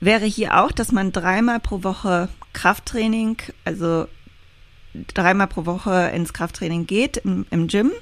wäre 0.00 0.26
hier 0.26 0.58
auch, 0.62 0.72
dass 0.72 0.92
man 0.92 1.12
dreimal 1.12 1.60
pro 1.60 1.82
Woche 1.82 2.28
Krafttraining, 2.52 3.38
also 3.64 4.06
dreimal 5.14 5.46
pro 5.46 5.66
Woche 5.66 6.10
ins 6.14 6.32
Krafttraining 6.32 6.86
geht 6.86 7.18
im, 7.18 7.46
im 7.50 7.68
Gym 7.68 7.92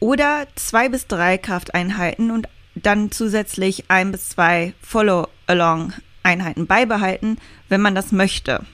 oder 0.00 0.46
zwei 0.54 0.88
bis 0.88 1.06
drei 1.06 1.38
Krafteinheiten 1.38 2.30
und 2.30 2.48
dann 2.74 3.10
zusätzlich 3.10 3.90
ein 3.90 4.12
bis 4.12 4.28
zwei 4.30 4.74
Follow-along-Einheiten 4.82 6.66
beibehalten, 6.66 7.38
wenn 7.68 7.80
man 7.80 7.94
das 7.94 8.12
möchte. 8.12 8.64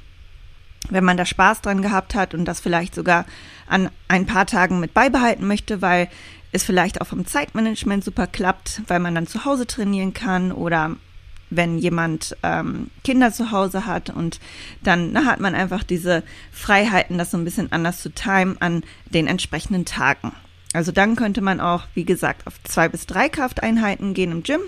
Wenn 0.91 1.05
man 1.05 1.17
da 1.17 1.25
Spaß 1.25 1.61
dran 1.61 1.83
gehabt 1.83 2.17
hat 2.17 2.35
und 2.35 2.45
das 2.45 2.59
vielleicht 2.59 2.95
sogar 2.95 3.25
an 3.69 3.91
ein 4.09 4.27
paar 4.27 4.47
Tagen 4.47 4.81
mit 4.81 4.95
beibehalten 4.95 5.47
möchte, 5.47 5.81
weil 5.81 6.09
es 6.51 6.65
vielleicht 6.65 7.01
auch 7.01 7.07
vom 7.07 7.25
Zeitmanagement 7.25 8.03
super 8.03 8.27
klappt, 8.27 8.83
weil 8.89 8.99
man 8.99 9.15
dann 9.15 9.29
zu 9.29 9.45
Hause 9.45 9.67
trainieren 9.67 10.13
kann 10.13 10.51
oder 10.51 10.97
wenn 11.57 11.79
jemand 11.79 12.37
ähm, 12.43 12.91
Kinder 13.05 13.33
zu 13.33 13.51
Hause 13.51 13.87
hat 13.87 14.11
und 14.11 14.41
dann 14.83 15.13
na, 15.13 15.25
hat 15.25 15.41
man 15.41 15.55
einfach 15.55 15.83
diese 15.83 16.23
Freiheiten, 16.51 17.19
das 17.19 17.31
so 17.31 17.37
ein 17.37 17.45
bisschen 17.45 17.71
anders 17.73 18.01
zu 18.01 18.11
timen 18.11 18.61
an 18.61 18.83
den 19.11 19.27
entsprechenden 19.27 19.85
Tagen. 19.85 20.33
Also 20.73 20.91
dann 20.91 21.17
könnte 21.17 21.43
man 21.43 21.61
auch, 21.61 21.85
wie 21.95 22.05
gesagt, 22.05 22.47
auf 22.47 22.63
zwei 22.65 22.89
bis 22.89 23.07
drei 23.07 23.29
Krafteinheiten 23.29 24.15
gehen 24.15 24.33
im 24.33 24.43
Gym 24.43 24.63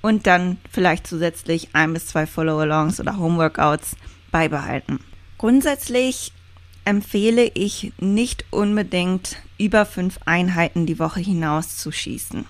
und 0.00 0.26
dann 0.26 0.58
vielleicht 0.70 1.06
zusätzlich 1.06 1.70
ein 1.72 1.92
bis 1.92 2.06
zwei 2.06 2.26
Follow-alongs 2.26 3.00
oder 3.00 3.18
Homeworkouts 3.18 3.96
beibehalten. 4.30 5.00
Grundsätzlich 5.38 6.32
empfehle 6.84 7.50
ich 7.54 7.92
nicht 8.00 8.44
unbedingt 8.50 9.36
über 9.58 9.86
fünf 9.86 10.18
Einheiten 10.24 10.86
die 10.86 10.98
Woche 10.98 11.20
hinaus 11.20 11.76
zu 11.76 11.92
schießen. 11.92 12.44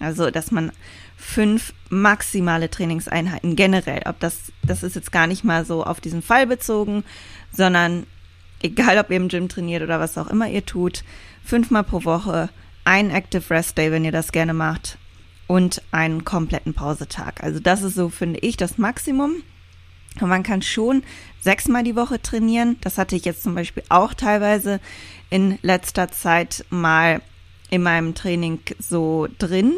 Also, 0.00 0.30
dass 0.30 0.50
man 0.50 0.72
fünf 1.16 1.74
maximale 1.90 2.70
Trainingseinheiten 2.70 3.56
generell, 3.56 4.02
ob 4.06 4.20
das, 4.20 4.52
das 4.62 4.82
ist 4.82 4.94
jetzt 4.94 5.12
gar 5.12 5.26
nicht 5.26 5.44
mal 5.44 5.64
so 5.64 5.84
auf 5.84 6.00
diesen 6.00 6.22
Fall 6.22 6.46
bezogen, 6.46 7.04
sondern 7.52 8.06
egal 8.62 8.98
ob 8.98 9.10
ihr 9.10 9.16
im 9.16 9.28
Gym 9.28 9.48
trainiert 9.48 9.82
oder 9.82 10.00
was 10.00 10.18
auch 10.18 10.28
immer 10.28 10.48
ihr 10.48 10.64
tut, 10.64 11.04
fünfmal 11.44 11.84
pro 11.84 12.04
Woche 12.04 12.48
ein 12.84 13.10
Active 13.10 13.50
Rest 13.50 13.76
Day, 13.76 13.90
wenn 13.92 14.04
ihr 14.04 14.12
das 14.12 14.32
gerne 14.32 14.54
macht, 14.54 14.98
und 15.48 15.82
einen 15.90 16.24
kompletten 16.24 16.74
Pausetag. 16.74 17.42
Also 17.42 17.58
das 17.58 17.82
ist 17.82 17.94
so, 17.94 18.10
finde 18.10 18.38
ich, 18.40 18.56
das 18.56 18.78
Maximum. 18.78 19.42
Und 20.20 20.28
man 20.28 20.42
kann 20.42 20.62
schon 20.62 21.02
sechsmal 21.40 21.84
die 21.84 21.96
Woche 21.96 22.20
trainieren. 22.20 22.76
Das 22.82 22.98
hatte 22.98 23.16
ich 23.16 23.24
jetzt 23.24 23.42
zum 23.42 23.54
Beispiel 23.54 23.82
auch 23.88 24.14
teilweise 24.14 24.78
in 25.30 25.58
letzter 25.62 26.10
Zeit 26.10 26.64
mal 26.70 27.20
in 27.70 27.82
meinem 27.82 28.14
Training 28.14 28.60
so 28.78 29.28
drin. 29.38 29.74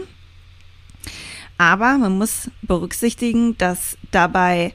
Aber 1.59 1.99
man 1.99 2.17
muss 2.17 2.51
berücksichtigen, 2.63 3.59
dass 3.59 3.99
dabei 4.11 4.73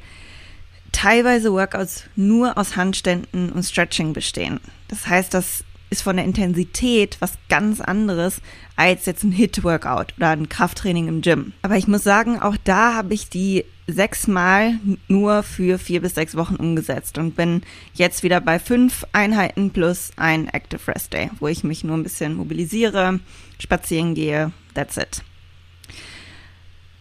teilweise 0.91 1.51
Workouts 1.51 2.03
nur 2.15 2.57
aus 2.57 2.75
Handständen 2.75 3.51
und 3.51 3.63
Stretching 3.63 4.13
bestehen. 4.13 4.60
Das 4.88 5.07
heißt, 5.07 5.34
das 5.34 5.63
ist 5.89 6.01
von 6.01 6.15
der 6.15 6.25
Intensität 6.25 7.18
was 7.20 7.34
ganz 7.50 7.82
anderes 7.82 8.42
als 8.75 9.06
jetzt 9.06 9.24
ein 9.24 9.32
Hit-Workout 9.32 10.13
oder 10.18 10.30
ein 10.30 10.50
Krafttraining 10.50 11.08
im 11.08 11.22
Gym. 11.22 11.54
Aber 11.62 11.77
ich 11.77 11.88
muss 11.88 12.04
sagen, 12.04 12.39
auch 12.39 12.58
da 12.63 12.94
habe 12.94 13.13
ich 13.13 13.30
die 13.30 13.65
sechsmal 13.88 14.80
nur 15.08 15.44
für 15.44 15.77
vier 15.77 16.01
bis 16.01 16.15
sechs 16.15 16.36
Wochen 16.36 16.56
umgesetzt 16.56 17.18
und 17.18 17.36
bin 17.36 17.62
jetzt 17.94 18.24
wieder 18.24 18.42
bei 18.42 18.60
fünf 18.60 19.06
Einheiten 19.13 19.72
plus 19.72 20.12
ein 20.15 20.48
Active 20.48 20.88
Rest 20.88 21.13
Day, 21.13 21.30
wo 21.39 21.48
ich 21.48 21.63
mich 21.63 21.84
nur 21.84 21.96
ein 21.96 22.04
bisschen 22.04 22.34
mobilisiere, 22.34 23.20
spazieren 23.60 24.15
gehe, 24.15 24.51
that's 24.74 24.98
it. 24.98 25.24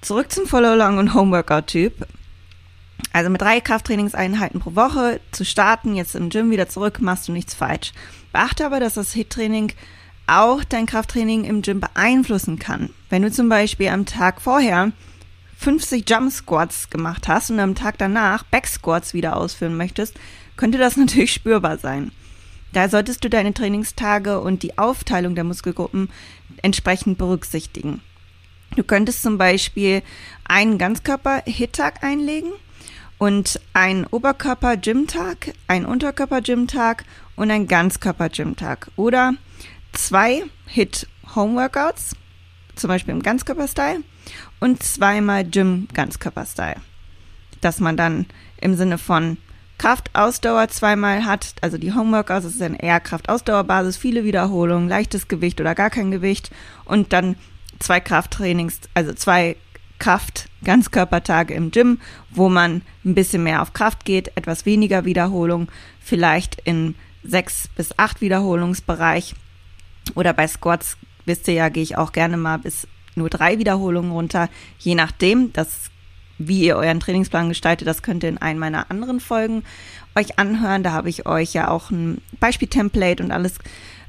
Zurück 0.03 0.31
zum 0.31 0.47
Follow-Along 0.47 0.99
und 0.99 1.15
Home-Workout-Typ. 1.15 2.07
Also 3.13 3.31
mit 3.31 3.41
drei 3.41 3.61
Krafttrainingseinheiten 3.61 4.61
pro 4.61 4.75
Woche 4.75 5.21
zu 5.31 5.45
starten, 5.45 5.95
jetzt 5.95 6.15
im 6.15 6.31
Gym 6.31 6.51
wieder 6.51 6.69
zurück, 6.69 7.01
machst 7.01 7.29
du 7.29 7.33
nichts 7.33 7.55
falsch. 7.55 7.93
Beachte 8.33 8.67
aber, 8.67 8.81
dass 8.81 8.95
das 8.95 9.13
HIT-Training 9.13 9.73
auch 10.27 10.65
dein 10.65 10.87
Krafttraining 10.87 11.45
im 11.45 11.63
Gym 11.63 11.81
beeinflussen 11.81 12.59
kann. 12.59 12.91
Wenn 13.11 13.23
du 13.23 13.31
zum 13.31 13.49
Beispiel 13.49 13.89
am 13.89 14.07
Tag 14.07 14.41
vorher 14.41 14.93
50 15.59 16.09
Jump 16.09 16.33
Squats 16.33 16.91
gemacht 16.91 17.29
hast 17.29 17.51
und 17.51 17.61
am 17.61 17.75
Tag 17.75 17.99
danach 17.99 18.43
Back 18.45 18.67
Squats 18.67 19.15
wieder 19.15 19.37
ausführen 19.37 19.77
möchtest, 19.77 20.15
könnte 20.57 20.79
das 20.79 20.97
natürlich 20.99 21.33
spürbar 21.33 21.79
sein. 21.79 22.11
Da 22.73 22.89
solltest 22.89 23.23
du 23.23 23.31
deine 23.31 23.55
Trainingstage 23.55 24.41
und 24.41 24.63
die 24.65 24.79
Aufteilung 24.79 25.37
der 25.37 25.45
Muskelgruppen 25.45 26.09
entsprechend 26.63 27.19
berücksichtigen. 27.19 28.01
Du 28.75 28.83
könntest 28.83 29.23
zum 29.23 29.39
Beispiel 29.39 30.03
einen 30.45 30.79
Ganzkörper-Hit-Tag 30.79 32.03
einlegen 32.03 32.51
und 33.19 33.61
einen 33.73 34.05
Oberkörper-Gym-Tag, 34.07 35.53
einen 35.69 35.87
Unterkörper-Gym-Tag 35.87 37.05
und 37.37 37.51
einen 37.51 37.69
Ganzkörper-Gym-Tag. 37.69 38.91
Oder 38.97 39.35
zwei 39.93 40.45
Hit-Home-Workouts, 40.67 42.17
zum 42.75 42.89
Beispiel 42.89 43.15
im 43.15 43.23
Ganzkörper-Style 43.23 44.03
und 44.61 44.83
zweimal 44.83 45.45
Gym-Ganzkörper-Style. 45.45 46.81
Dass 47.61 47.81
man 47.81 47.97
dann 47.97 48.27
im 48.61 48.75
Sinne 48.75 48.99
von 48.99 49.39
Kraft-Ausdauer 49.79 50.69
zweimal 50.69 51.25
hat, 51.25 51.55
also 51.61 51.79
die 51.79 51.95
Homeworkouts, 51.95 52.45
das 52.45 52.53
ist 52.53 52.61
dann 52.61 52.75
eher 52.75 53.01
Kraft-Ausdauer-Basis, 53.01 53.97
viele 53.97 54.25
Wiederholungen, 54.25 54.89
leichtes 54.89 55.29
Gewicht 55.29 55.61
oder 55.61 55.75
gar 55.75 55.91
kein 55.91 56.11
Gewicht 56.11 56.51
und 56.85 57.13
dann 57.13 57.37
zwei 57.79 58.01
Krafttrainings, 58.01 58.81
also 58.95 59.13
zwei 59.13 59.57
Kraft-Ganzkörpertage 60.05 61.55
im 61.55 61.71
Gym, 61.71 61.99
wo 62.29 62.51
man 62.51 62.83
ein 63.07 63.15
bisschen 63.15 63.43
mehr 63.43 63.63
auf 63.63 63.73
Kraft 63.73 64.05
geht, 64.05 64.37
etwas 64.37 64.67
weniger 64.67 65.07
Wiederholung, 65.07 65.69
vielleicht 65.99 66.61
in 66.65 66.95
sechs 67.23 67.69
bis 67.75 67.99
acht 67.99 68.21
Wiederholungsbereich. 68.21 69.35
Oder 70.15 70.35
bei 70.35 70.47
Squats, 70.47 70.99
wisst 71.25 71.49
ihr 71.49 71.55
ja, 71.55 71.71
gehe 71.71 71.83
ich 71.83 71.97
auch 71.97 72.13
gerne 72.13 72.37
mal 72.37 72.59
bis 72.59 72.87
nur 73.15 73.31
drei 73.31 73.59
Wiederholungen 73.59 74.13
runter, 74.13 74.51
je 74.79 74.95
nachdem, 74.95 75.55
das, 75.55 75.91
wie 76.37 76.67
ihr 76.67 76.77
euren 76.77 77.01
Trainingsplan 77.01 77.49
gestaltet, 77.49 77.89
das 77.89 78.03
könnt 78.03 78.25
ihr 78.25 78.29
in 78.29 78.39
einem 78.39 78.61
meiner 78.61 78.91
anderen 78.91 79.21
Folgen 79.21 79.63
euch 80.15 80.39
anhören. 80.39 80.83
Da 80.83 80.93
habe 80.93 81.09
ich 81.09 81.25
euch 81.25 81.55
ja 81.55 81.69
auch 81.69 81.91
ein 81.91 82.21
Beispieltemplate 82.41 83.23
und 83.23 83.31
alles 83.31 83.55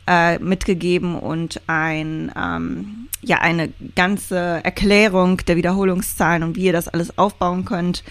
äh, 0.07 0.39
mitgegeben 0.39 1.17
und 1.17 1.61
ein, 1.67 2.31
ähm, 2.35 3.07
ja, 3.21 3.37
eine 3.39 3.69
ganze 3.95 4.63
Erklärung 4.63 5.37
der 5.45 5.55
Wiederholungszahlen 5.55 6.43
und 6.43 6.55
wie 6.55 6.65
ihr 6.65 6.73
das 6.73 6.87
alles 6.87 7.17
aufbauen 7.17 7.65
könnt. 7.65 8.03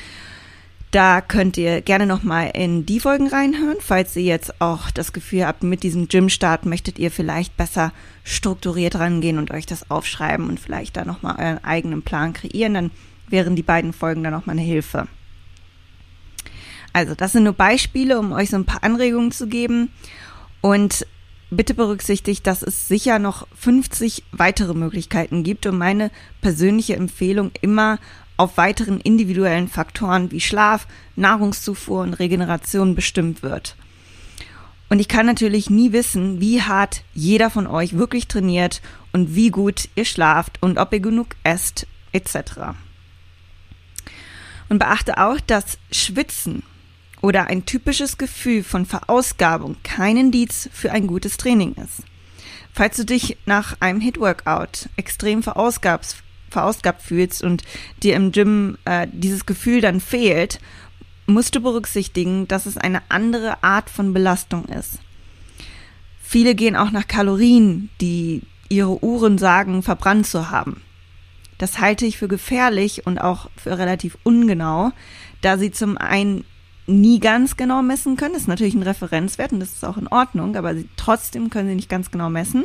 Da 0.90 1.20
könnt 1.20 1.56
ihr 1.56 1.80
gerne 1.80 2.06
nochmal 2.06 2.52
in 2.54 2.86
die 2.86 3.00
Folgen 3.00 3.26
reinhören, 3.26 3.78
falls 3.80 4.14
ihr 4.14 4.22
jetzt 4.22 4.60
auch 4.60 4.92
das 4.92 5.12
Gefühl 5.12 5.44
habt, 5.44 5.64
mit 5.64 5.82
diesem 5.82 6.06
Gym-Start 6.06 6.66
möchtet 6.66 7.00
ihr 7.00 7.10
vielleicht 7.10 7.56
besser 7.56 7.92
strukturiert 8.22 8.94
rangehen 8.94 9.38
und 9.38 9.50
euch 9.50 9.66
das 9.66 9.90
aufschreiben 9.90 10.48
und 10.48 10.60
vielleicht 10.60 10.96
da 10.96 11.04
nochmal 11.04 11.34
euren 11.38 11.64
eigenen 11.64 12.02
Plan 12.02 12.32
kreieren. 12.32 12.74
Dann 12.74 12.90
wären 13.28 13.56
die 13.56 13.64
beiden 13.64 13.92
Folgen 13.92 14.22
dann 14.22 14.32
nochmal 14.32 14.56
eine 14.56 14.64
Hilfe. 14.64 15.08
Also, 16.92 17.16
das 17.16 17.32
sind 17.32 17.42
nur 17.42 17.54
Beispiele, 17.54 18.20
um 18.20 18.30
euch 18.30 18.50
so 18.50 18.56
ein 18.56 18.64
paar 18.64 18.84
Anregungen 18.84 19.32
zu 19.32 19.48
geben. 19.48 19.90
Und 20.60 21.04
bitte 21.54 21.75
berücksichtigt, 21.75 22.46
dass 22.46 22.62
es 22.62 22.88
sicher 22.88 23.18
noch 23.18 23.46
50 23.56 24.25
weitere 24.32 24.75
Möglichkeiten 24.75 25.42
gibt 25.42 25.66
und 25.66 25.78
meine 25.78 26.11
persönliche 26.40 26.96
Empfehlung 26.96 27.50
immer 27.61 27.99
auf 28.37 28.56
weiteren 28.56 29.00
individuellen 29.00 29.68
Faktoren 29.68 30.30
wie 30.30 30.40
Schlaf, 30.40 30.87
Nahrungszufuhr 31.16 32.02
und 32.02 32.14
Regeneration 32.14 32.94
bestimmt 32.94 33.42
wird. 33.42 33.76
Und 34.90 34.99
ich 34.99 35.08
kann 35.08 35.26
natürlich 35.26 35.70
nie 35.70 35.92
wissen, 35.92 36.40
wie 36.40 36.62
hart 36.62 37.02
jeder 37.14 37.50
von 37.50 37.66
euch 37.66 37.96
wirklich 37.96 38.28
trainiert 38.28 38.82
und 39.12 39.34
wie 39.34 39.50
gut 39.50 39.88
ihr 39.94 40.04
schlaft 40.04 40.58
und 40.61 40.78
ob 40.78 40.92
ihr 40.92 41.00
genug 41.00 41.28
esst 41.42 41.87
etc. 42.12 42.75
Und 44.68 44.78
beachte 44.78 45.18
auch, 45.18 45.40
dass 45.40 45.78
Schwitzen 45.90 46.62
oder 47.24 47.46
ein 47.46 47.64
typisches 47.64 48.18
Gefühl 48.18 48.62
von 48.62 48.84
Verausgabung 48.84 49.76
kein 49.82 50.18
Indiz 50.18 50.68
für 50.74 50.92
ein 50.92 51.06
gutes 51.06 51.38
Training 51.38 51.74
ist. 51.82 52.02
Falls 52.74 52.98
du 52.98 53.04
dich 53.06 53.38
nach 53.46 53.76
einem 53.80 54.00
Hit-Workout 54.00 54.90
extrem 54.96 55.42
verausgabt, 55.42 56.16
verausgabt 56.50 57.00
fühlst 57.00 57.42
und 57.42 57.62
dir 58.02 58.14
im 58.14 58.30
Gym 58.30 58.76
äh, 58.84 59.06
dieses 59.10 59.46
Gefühl 59.46 59.80
dann 59.80 60.00
fehlt, 60.00 60.60
musst 61.26 61.54
du 61.54 61.60
berücksichtigen, 61.60 62.46
dass 62.46 62.66
es 62.66 62.76
eine 62.76 63.00
andere 63.08 63.64
Art 63.64 63.88
von 63.88 64.12
Belastung 64.12 64.66
ist. 64.66 64.98
Viele 66.22 66.54
gehen 66.54 66.76
auch 66.76 66.90
nach 66.90 67.08
Kalorien, 67.08 67.88
die 68.02 68.42
ihre 68.68 69.02
Uhren 69.02 69.38
sagen, 69.38 69.82
verbrannt 69.82 70.26
zu 70.26 70.50
haben. 70.50 70.82
Das 71.56 71.78
halte 71.78 72.04
ich 72.04 72.18
für 72.18 72.28
gefährlich 72.28 73.06
und 73.06 73.18
auch 73.18 73.48
für 73.56 73.78
relativ 73.78 74.18
ungenau, 74.24 74.92
da 75.40 75.56
sie 75.56 75.70
zum 75.70 75.96
einen 75.96 76.44
nie 76.86 77.20
ganz 77.20 77.56
genau 77.56 77.82
messen 77.82 78.16
können. 78.16 78.34
Das 78.34 78.42
ist 78.42 78.48
natürlich 78.48 78.74
ein 78.74 78.82
Referenzwert 78.82 79.52
und 79.52 79.60
das 79.60 79.72
ist 79.72 79.84
auch 79.84 79.96
in 79.96 80.08
Ordnung, 80.08 80.56
aber 80.56 80.74
sie, 80.74 80.88
trotzdem 80.96 81.50
können 81.50 81.68
sie 81.68 81.74
nicht 81.74 81.88
ganz 81.88 82.10
genau 82.10 82.30
messen, 82.30 82.64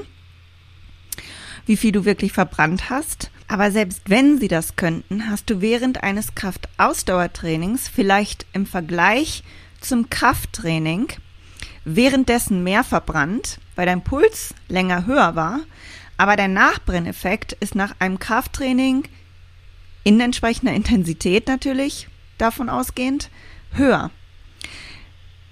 wie 1.65 1.77
viel 1.77 1.91
du 1.91 2.05
wirklich 2.05 2.33
verbrannt 2.33 2.89
hast. 2.89 3.31
Aber 3.47 3.71
selbst 3.71 4.09
wenn 4.09 4.39
sie 4.39 4.47
das 4.47 4.75
könnten, 4.75 5.29
hast 5.29 5.49
du 5.49 5.61
während 5.61 6.03
eines 6.03 6.35
Kraftausdauertrainings 6.35 7.87
vielleicht 7.87 8.45
im 8.53 8.65
Vergleich 8.65 9.43
zum 9.81 10.09
Krafttraining 10.09 11.07
währenddessen 11.85 12.63
mehr 12.63 12.83
verbrannt, 12.83 13.59
weil 13.75 13.85
dein 13.85 14.03
Puls 14.03 14.53
länger 14.67 15.05
höher 15.05 15.35
war, 15.35 15.61
aber 16.17 16.35
der 16.35 16.49
Nachbrenneffekt 16.49 17.53
ist 17.53 17.75
nach 17.75 17.95
einem 17.99 18.19
Krafttraining 18.19 19.05
in 20.03 20.19
entsprechender 20.19 20.73
Intensität 20.73 21.47
natürlich 21.47 22.09
davon 22.37 22.69
ausgehend 22.69 23.29
höher. 23.71 24.11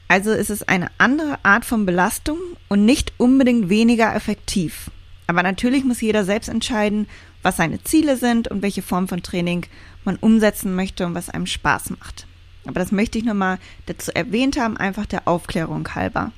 Also 0.07 0.31
ist 0.31 0.49
es 0.49 0.63
eine 0.63 0.89
andere 0.97 1.39
Art 1.43 1.65
von 1.65 1.85
Belastung 1.85 2.37
und 2.69 2.85
nicht 2.85 3.13
unbedingt 3.17 3.69
weniger 3.69 4.15
effektiv. 4.15 4.89
Aber 5.27 5.43
natürlich 5.43 5.83
muss 5.83 5.99
jeder 5.99 6.23
selbst 6.23 6.47
entscheiden, 6.47 7.07
was 7.43 7.57
seine 7.57 7.83
Ziele 7.83 8.15
sind 8.15 8.47
und 8.47 8.61
welche 8.61 8.81
Form 8.81 9.07
von 9.07 9.21
Training 9.21 9.65
man 10.05 10.15
umsetzen 10.15 10.75
möchte 10.75 11.05
und 11.05 11.13
was 11.13 11.29
einem 11.29 11.45
Spaß 11.45 11.89
macht. 11.91 12.25
Aber 12.65 12.79
das 12.79 12.91
möchte 12.91 13.17
ich 13.17 13.25
nochmal 13.25 13.59
dazu 13.85 14.13
erwähnt 14.13 14.57
haben, 14.57 14.77
einfach 14.77 15.05
der 15.05 15.27
Aufklärung 15.27 15.87
halber. 15.95 16.31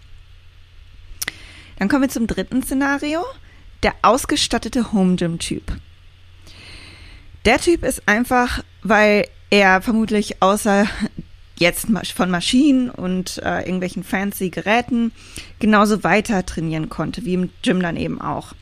Dann 1.77 1.87
kommen 1.87 2.03
wir 2.03 2.09
zum 2.09 2.27
dritten 2.27 2.63
Szenario, 2.63 3.23
der 3.83 3.93
ausgestattete 4.01 4.91
Home 4.91 5.15
Gym 5.15 5.39
Typ. 5.39 5.63
Der 7.45 7.59
Typ 7.59 7.83
ist 7.83 8.07
einfach, 8.07 8.63
weil 8.83 9.27
er 9.49 9.81
vermutlich 9.81 10.41
außer 10.41 10.85
jetzt 11.59 11.87
von 12.15 12.31
Maschinen 12.31 12.89
und 12.89 13.37
äh, 13.43 13.59
irgendwelchen 13.61 14.03
fancy 14.03 14.49
Geräten 14.49 15.11
genauso 15.59 16.03
weiter 16.03 16.45
trainieren 16.45 16.89
konnte, 16.89 17.25
wie 17.25 17.33
im 17.33 17.49
Gym 17.61 17.81
dann 17.81 17.97
eben 17.97 18.19
auch. 18.19 18.53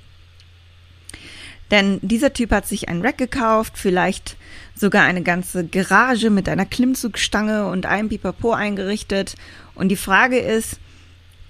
Denn 1.72 2.00
dieser 2.02 2.34
Typ 2.34 2.52
hat 2.52 2.68
sich 2.68 2.88
ein 2.88 3.02
Rack 3.02 3.18
gekauft, 3.18 3.74
vielleicht 3.76 4.38
sogar 4.74 5.04
eine 5.04 5.22
ganze 5.22 5.66
Garage 5.66 6.30
mit 6.30 6.48
einer 6.48 6.66
Klimmzugstange 6.66 7.68
und 7.68 7.86
einem 7.86 8.10
Pipapo 8.10 8.54
eingerichtet. 8.54 9.36
Und 9.76 9.90
die 9.90 9.98
Frage 9.98 10.40
ist, 10.40 10.80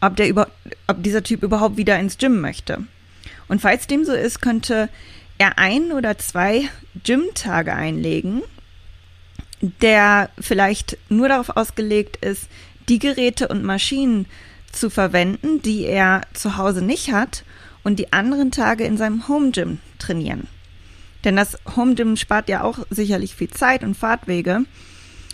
ob, 0.02 0.16
der 0.16 0.28
über, 0.28 0.50
ob 0.88 1.04
dieser 1.04 1.24
Typ 1.24 1.44
überhaupt 1.44 1.78
wieder 1.78 2.00
ins 2.00 2.18
Gym 2.18 2.42
möchte. 2.42 2.80
Und 3.48 3.62
falls 3.62 3.88
dem 3.88 4.06
so 4.06 4.14
ist, 4.14 4.42
könnte 4.42 4.90
er 5.38 5.60
ein 5.60 5.92
oder 5.92 6.18
zwei 6.18 6.64
Gym-Tage 7.04 7.74
einlegen 7.74 8.42
der 9.62 10.30
vielleicht 10.40 10.98
nur 11.10 11.30
darauf 11.30 11.56
ausgelegt 11.56 12.24
ist, 12.24 12.48
die 12.90 13.00
Geräte 13.00 13.48
und 13.48 13.64
Maschinen 13.64 14.26
zu 14.72 14.90
verwenden, 14.90 15.62
die 15.62 15.84
er 15.84 16.22
zu 16.34 16.58
Hause 16.58 16.84
nicht 16.84 17.12
hat 17.12 17.44
und 17.84 17.98
die 17.98 18.14
anderen 18.14 18.52
Tage 18.52 18.84
in 18.84 18.98
seinem 18.98 19.28
Home 19.28 19.52
Gym 19.52 19.80
trainieren. 20.00 20.48
Denn 21.24 21.36
das 21.36 21.58
Home 21.76 21.96
Gym 21.96 22.16
spart 22.16 22.48
ja 22.48 22.64
auch 22.64 22.80
sicherlich 22.90 23.36
viel 23.36 23.50
Zeit 23.50 23.84
und 23.84 23.98
Fahrtwege. 23.98 24.64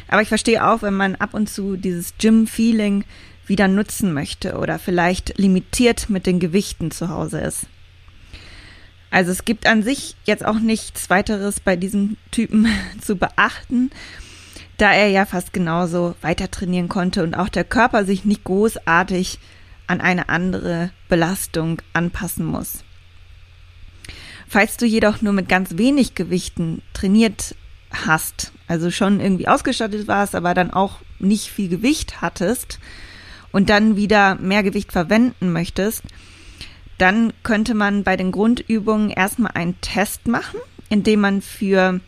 Aber 0.07 0.21
ich 0.21 0.29
verstehe 0.29 0.65
auch, 0.65 0.81
wenn 0.81 0.93
man 0.93 1.15
ab 1.15 1.33
und 1.33 1.49
zu 1.49 1.75
dieses 1.75 2.13
Gym-Feeling 2.17 3.03
wieder 3.45 3.67
nutzen 3.67 4.13
möchte 4.13 4.57
oder 4.57 4.79
vielleicht 4.79 5.37
limitiert 5.37 6.09
mit 6.09 6.25
den 6.25 6.39
Gewichten 6.39 6.91
zu 6.91 7.09
Hause 7.09 7.41
ist. 7.41 7.67
Also 9.13 9.31
es 9.31 9.45
gibt 9.45 9.67
an 9.67 9.83
sich 9.83 10.15
jetzt 10.25 10.43
auch 10.43 10.57
nichts 10.57 11.11
weiteres 11.11 11.59
bei 11.59 11.75
diesem 11.75 12.17
Typen 12.31 12.65
zu 12.99 13.15
beachten, 13.15 13.91
da 14.77 14.91
er 14.91 15.07
ja 15.07 15.27
fast 15.27 15.53
genauso 15.53 16.15
weiter 16.21 16.49
trainieren 16.49 16.89
konnte 16.89 17.21
und 17.21 17.35
auch 17.35 17.49
der 17.49 17.63
Körper 17.63 18.05
sich 18.05 18.25
nicht 18.25 18.43
großartig 18.43 19.37
an 19.85 20.01
eine 20.01 20.29
andere 20.29 20.89
Belastung 21.09 21.79
anpassen 21.93 22.43
muss. 22.43 22.83
Falls 24.47 24.77
du 24.77 24.87
jedoch 24.87 25.21
nur 25.21 25.33
mit 25.33 25.47
ganz 25.47 25.77
wenig 25.77 26.15
Gewichten 26.15 26.81
trainiert 26.93 27.55
hast, 27.91 28.51
also 28.67 28.89
schon 28.89 29.19
irgendwie 29.19 29.47
ausgestattet 29.47 30.07
warst, 30.07 30.33
aber 30.33 30.55
dann 30.55 30.73
auch 30.73 31.01
nicht 31.19 31.49
viel 31.49 31.69
Gewicht 31.69 32.23
hattest 32.23 32.79
und 33.51 33.69
dann 33.69 33.95
wieder 33.95 34.35
mehr 34.35 34.63
Gewicht 34.63 34.91
verwenden 34.91 35.53
möchtest, 35.53 36.01
dann 36.97 37.33
könnte 37.43 37.73
man 37.73 38.03
bei 38.03 38.15
den 38.15 38.31
Grundübungen 38.31 39.09
erstmal 39.09 39.51
einen 39.53 39.79
Test 39.81 40.27
machen, 40.27 40.59
indem 40.89 41.21
man 41.21 41.41
für 41.41 41.99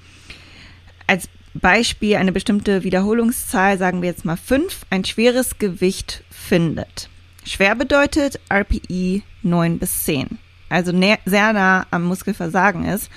als 1.08 1.30
Beispiel 1.54 2.18
eine 2.18 2.32
bestimmte 2.32 2.84
Wiederholungszahl, 2.84 3.78
sagen 3.78 4.02
wir 4.02 4.10
jetzt 4.10 4.26
mal 4.26 4.38
fünf, 4.38 4.86
ein 4.90 5.06
schweres 5.06 5.58
Gewicht 5.58 6.24
findet. 6.30 7.10
Schwer 7.46 7.76
bedeutet 7.76 8.40
RPI 8.52 9.24
9 9.44 9.80
bis 9.80 10.04
10, 10.04 10.38
also 10.70 10.92
sehr 11.26 11.54
nah 11.54 11.86
am 11.92 12.04
Muskelversagen 12.04 12.86
ist. 12.86 13.10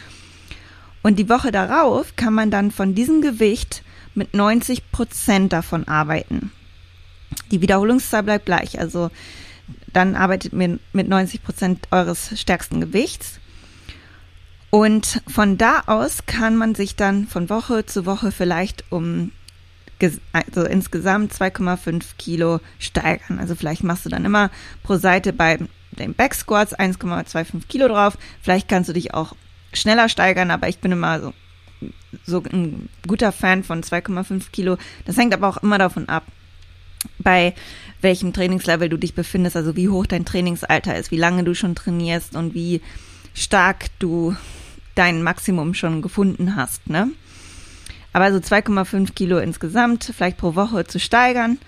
Und 1.02 1.18
die 1.18 1.28
Woche 1.28 1.50
darauf 1.50 2.14
kann 2.16 2.34
man 2.34 2.50
dann 2.50 2.70
von 2.70 2.94
diesem 2.94 3.22
Gewicht 3.22 3.82
mit 4.14 4.34
90 4.34 4.90
Prozent 4.92 5.52
davon 5.52 5.88
arbeiten. 5.88 6.52
Die 7.50 7.60
Wiederholungszahl 7.60 8.22
bleibt 8.22 8.46
gleich, 8.46 8.78
also 8.78 9.10
dann 9.92 10.14
arbeitet 10.14 10.52
ihr 10.52 10.78
mit 10.92 11.08
90 11.08 11.42
Prozent 11.42 11.88
eures 11.90 12.38
stärksten 12.38 12.80
Gewichts. 12.80 13.40
Und 14.70 15.22
von 15.26 15.56
da 15.56 15.82
aus 15.86 16.26
kann 16.26 16.56
man 16.56 16.74
sich 16.74 16.94
dann 16.94 17.26
von 17.26 17.48
Woche 17.48 17.86
zu 17.86 18.04
Woche 18.04 18.32
vielleicht 18.32 18.84
um 18.90 19.32
also 20.32 20.64
insgesamt 20.64 21.32
2,5 21.32 22.04
Kilo 22.18 22.60
steigern. 22.78 23.40
Also 23.40 23.56
vielleicht 23.56 23.82
machst 23.82 24.04
du 24.04 24.08
dann 24.08 24.24
immer 24.24 24.50
pro 24.84 24.96
Seite 24.96 25.32
bei 25.32 25.58
den 25.90 26.14
Back 26.14 26.34
Squats 26.34 26.78
1,25 26.78 27.66
Kilo 27.68 27.88
drauf. 27.88 28.16
Vielleicht 28.40 28.68
kannst 28.68 28.88
du 28.88 28.92
dich 28.92 29.14
auch 29.14 29.34
schneller 29.72 30.08
steigern, 30.08 30.52
aber 30.52 30.68
ich 30.68 30.78
bin 30.78 30.92
immer 30.92 31.20
so, 31.20 31.34
so 32.24 32.42
ein 32.52 32.88
guter 33.06 33.32
Fan 33.32 33.64
von 33.64 33.82
2,5 33.82 34.50
Kilo. 34.52 34.78
Das 35.04 35.16
hängt 35.16 35.34
aber 35.34 35.48
auch 35.48 35.56
immer 35.58 35.78
davon 35.78 36.08
ab, 36.08 36.24
bei 37.18 37.54
welchem 38.00 38.32
Trainingslevel 38.32 38.88
du 38.88 38.96
dich 38.96 39.14
befindest, 39.14 39.56
also 39.56 39.76
wie 39.76 39.88
hoch 39.88 40.06
dein 40.06 40.24
Trainingsalter 40.24 40.96
ist, 40.96 41.10
wie 41.10 41.16
lange 41.16 41.44
du 41.44 41.54
schon 41.54 41.74
trainierst 41.74 42.36
und 42.36 42.54
wie 42.54 42.80
stark 43.34 43.86
du 43.98 44.36
dein 44.94 45.22
Maximum 45.22 45.74
schon 45.74 46.02
gefunden 46.02 46.56
hast, 46.56 46.88
ne? 46.88 47.10
Aber 48.12 48.32
so 48.32 48.38
2,5 48.38 49.14
Kilo 49.14 49.38
insgesamt, 49.38 50.12
vielleicht 50.16 50.38
pro 50.38 50.54
Woche 50.54 50.86
zu 50.86 50.98
steigern 50.98 51.58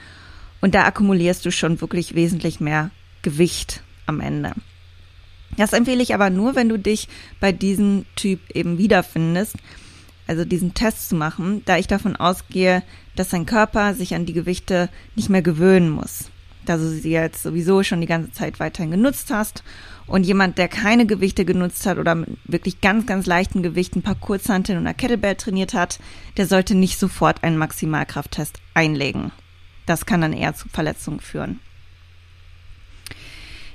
und 0.60 0.74
da 0.74 0.84
akkumulierst 0.84 1.44
du 1.44 1.52
schon 1.52 1.80
wirklich 1.80 2.14
wesentlich 2.14 2.60
mehr 2.60 2.90
Gewicht 3.22 3.82
am 4.06 4.20
Ende. 4.20 4.52
Das 5.56 5.72
empfehle 5.72 6.02
ich 6.02 6.14
aber 6.14 6.30
nur, 6.30 6.54
wenn 6.54 6.68
du 6.68 6.78
dich 6.78 7.08
bei 7.40 7.52
diesem 7.52 8.06
Typ 8.16 8.40
eben 8.54 8.78
wiederfindest, 8.78 9.56
also 10.30 10.44
diesen 10.44 10.74
Test 10.74 11.08
zu 11.08 11.16
machen, 11.16 11.62
da 11.64 11.76
ich 11.76 11.88
davon 11.88 12.14
ausgehe, 12.14 12.84
dass 13.16 13.30
dein 13.30 13.46
Körper 13.46 13.94
sich 13.94 14.14
an 14.14 14.26
die 14.26 14.32
Gewichte 14.32 14.88
nicht 15.16 15.28
mehr 15.28 15.42
gewöhnen 15.42 15.90
muss. 15.90 16.30
Da 16.64 16.76
du 16.76 16.88
sie 16.88 17.10
jetzt 17.10 17.42
sowieso 17.42 17.82
schon 17.82 18.00
die 18.00 18.06
ganze 18.06 18.30
Zeit 18.30 18.60
weiterhin 18.60 18.92
genutzt 18.92 19.32
hast. 19.32 19.64
Und 20.06 20.24
jemand, 20.24 20.56
der 20.56 20.68
keine 20.68 21.04
Gewichte 21.04 21.44
genutzt 21.44 21.84
hat 21.84 21.98
oder 21.98 22.14
mit 22.14 22.28
wirklich 22.44 22.80
ganz, 22.80 23.06
ganz 23.06 23.26
leichten 23.26 23.64
Gewichten, 23.64 23.98
ein 23.98 24.02
paar 24.02 24.14
Kurzhanteln 24.14 24.78
und 24.78 24.86
einer 24.86 24.94
Kettlebell 24.94 25.34
trainiert 25.34 25.74
hat, 25.74 25.98
der 26.36 26.46
sollte 26.46 26.76
nicht 26.76 26.96
sofort 26.96 27.42
einen 27.42 27.58
Maximalkrafttest 27.58 28.60
einlegen. 28.72 29.32
Das 29.86 30.06
kann 30.06 30.20
dann 30.20 30.32
eher 30.32 30.54
zu 30.54 30.68
Verletzungen 30.68 31.18
führen. 31.18 31.58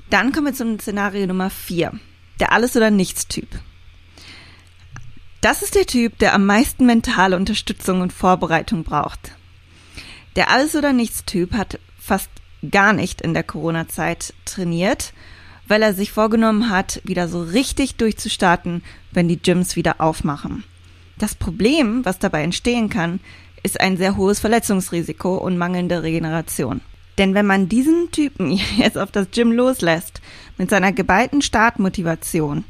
Dann 0.09 0.31
kommen 0.31 0.47
wir 0.47 0.53
zum 0.53 0.79
Szenario 0.79 1.27
Nummer 1.27 1.49
4. 1.49 1.91
Der 2.39 2.53
Alles- 2.53 2.77
oder 2.77 2.91
Nichts-Typ. 2.91 3.49
Das 5.45 5.61
ist 5.61 5.75
der 5.75 5.85
Typ, 5.85 6.17
der 6.17 6.33
am 6.33 6.47
meisten 6.47 6.87
mentale 6.87 7.35
Unterstützung 7.35 8.01
und 8.01 8.11
Vorbereitung 8.11 8.83
braucht. 8.83 9.33
Der 10.35 10.49
Alles- 10.49 10.75
oder 10.75 10.91
Nichts-Typ 10.91 11.53
hat 11.53 11.77
fast 11.99 12.31
gar 12.71 12.93
nicht 12.93 13.21
in 13.21 13.35
der 13.35 13.43
Corona-Zeit 13.43 14.33
trainiert, 14.45 15.13
weil 15.67 15.83
er 15.83 15.93
sich 15.93 16.11
vorgenommen 16.11 16.71
hat, 16.71 16.99
wieder 17.03 17.27
so 17.27 17.43
richtig 17.43 17.93
durchzustarten, 17.93 18.83
wenn 19.11 19.27
die 19.27 19.39
Gyms 19.39 19.75
wieder 19.75 20.01
aufmachen. 20.01 20.63
Das 21.19 21.35
Problem, 21.35 22.03
was 22.03 22.17
dabei 22.17 22.41
entstehen 22.41 22.89
kann, 22.89 23.19
ist 23.61 23.79
ein 23.79 23.97
sehr 23.97 24.17
hohes 24.17 24.39
Verletzungsrisiko 24.39 25.35
und 25.35 25.59
mangelnde 25.59 26.01
Regeneration. 26.01 26.81
Denn 27.19 27.35
wenn 27.35 27.45
man 27.45 27.69
diesen 27.69 28.09
Typen 28.09 28.49
jetzt 28.77 28.97
auf 28.97 29.11
das 29.11 29.29
Gym 29.29 29.51
loslässt, 29.51 30.21
mit 30.57 30.71
seiner 30.71 30.91
geballten 30.91 31.43
Startmotivation, 31.43 32.63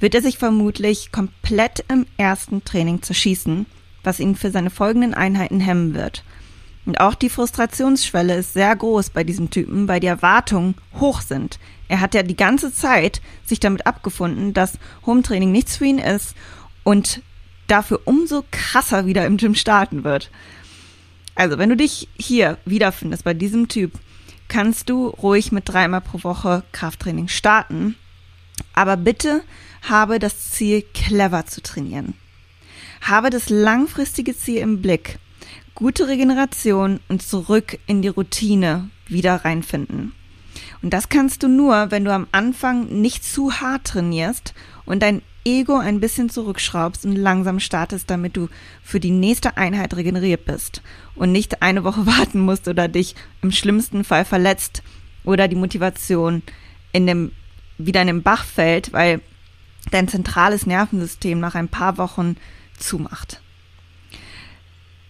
wird 0.00 0.14
er 0.14 0.22
sich 0.22 0.38
vermutlich 0.38 1.12
komplett 1.12 1.84
im 1.88 2.06
ersten 2.16 2.64
Training 2.64 3.02
zerschießen, 3.02 3.66
was 4.02 4.20
ihn 4.20 4.36
für 4.36 4.50
seine 4.50 4.70
folgenden 4.70 5.14
Einheiten 5.14 5.60
hemmen 5.60 5.94
wird. 5.94 6.24
Und 6.86 7.00
auch 7.00 7.14
die 7.14 7.30
Frustrationsschwelle 7.30 8.36
ist 8.36 8.52
sehr 8.52 8.76
groß 8.76 9.10
bei 9.10 9.24
diesem 9.24 9.50
Typen, 9.50 9.88
weil 9.88 10.00
die 10.00 10.06
Erwartungen 10.06 10.74
hoch 11.00 11.22
sind. 11.22 11.58
Er 11.88 12.00
hat 12.00 12.14
ja 12.14 12.22
die 12.22 12.36
ganze 12.36 12.72
Zeit 12.72 13.22
sich 13.46 13.60
damit 13.60 13.86
abgefunden, 13.86 14.52
dass 14.52 14.78
Hometraining 15.06 15.50
nichts 15.50 15.78
für 15.78 15.86
ihn 15.86 15.98
ist 15.98 16.34
und 16.82 17.22
dafür 17.66 18.00
umso 18.04 18.44
krasser 18.50 19.06
wieder 19.06 19.24
im 19.26 19.38
Gym 19.38 19.54
starten 19.54 20.04
wird. 20.04 20.30
Also, 21.34 21.58
wenn 21.58 21.70
du 21.70 21.76
dich 21.76 22.08
hier 22.16 22.58
wiederfindest 22.64 23.24
bei 23.24 23.34
diesem 23.34 23.68
Typ, 23.68 23.92
kannst 24.48 24.88
du 24.88 25.08
ruhig 25.08 25.52
mit 25.52 25.68
dreimal 25.68 26.00
pro 26.00 26.22
Woche 26.22 26.62
Krafttraining 26.72 27.28
starten. 27.28 27.96
Aber 28.72 28.96
bitte 28.96 29.42
habe 29.88 30.18
das 30.18 30.50
Ziel, 30.50 30.82
clever 30.94 31.46
zu 31.46 31.62
trainieren. 31.62 32.14
Habe 33.02 33.30
das 33.30 33.50
langfristige 33.50 34.36
Ziel 34.36 34.58
im 34.58 34.80
Blick. 34.80 35.18
Gute 35.74 36.08
Regeneration 36.08 37.00
und 37.08 37.22
zurück 37.22 37.78
in 37.86 38.00
die 38.00 38.08
Routine 38.08 38.90
wieder 39.06 39.44
reinfinden. 39.44 40.12
Und 40.82 40.90
das 40.90 41.08
kannst 41.08 41.42
du 41.42 41.48
nur, 41.48 41.90
wenn 41.90 42.04
du 42.04 42.12
am 42.12 42.26
Anfang 42.32 43.00
nicht 43.00 43.24
zu 43.24 43.60
hart 43.60 43.84
trainierst 43.84 44.54
und 44.84 45.02
dein 45.02 45.22
Ego 45.44 45.76
ein 45.76 46.00
bisschen 46.00 46.30
zurückschraubst 46.30 47.04
und 47.04 47.16
langsam 47.16 47.60
startest, 47.60 48.08
damit 48.08 48.36
du 48.36 48.48
für 48.82 49.00
die 49.00 49.10
nächste 49.10 49.56
Einheit 49.56 49.94
regeneriert 49.94 50.46
bist 50.46 50.80
und 51.14 51.32
nicht 51.32 51.60
eine 51.62 51.84
Woche 51.84 52.06
warten 52.18 52.38
musst 52.38 52.68
oder 52.68 52.88
dich 52.88 53.14
im 53.42 53.50
schlimmsten 53.50 54.04
Fall 54.04 54.24
verletzt 54.24 54.82
oder 55.24 55.48
die 55.48 55.56
Motivation 55.56 56.42
in 56.92 57.06
dem, 57.06 57.32
wieder 57.76 58.00
in 58.00 58.06
den 58.06 58.22
Bach 58.22 58.44
fällt, 58.44 58.92
weil 58.92 59.20
dein 59.90 60.08
zentrales 60.08 60.66
Nervensystem 60.66 61.40
nach 61.40 61.54
ein 61.54 61.68
paar 61.68 61.98
Wochen 61.98 62.36
zumacht. 62.78 63.40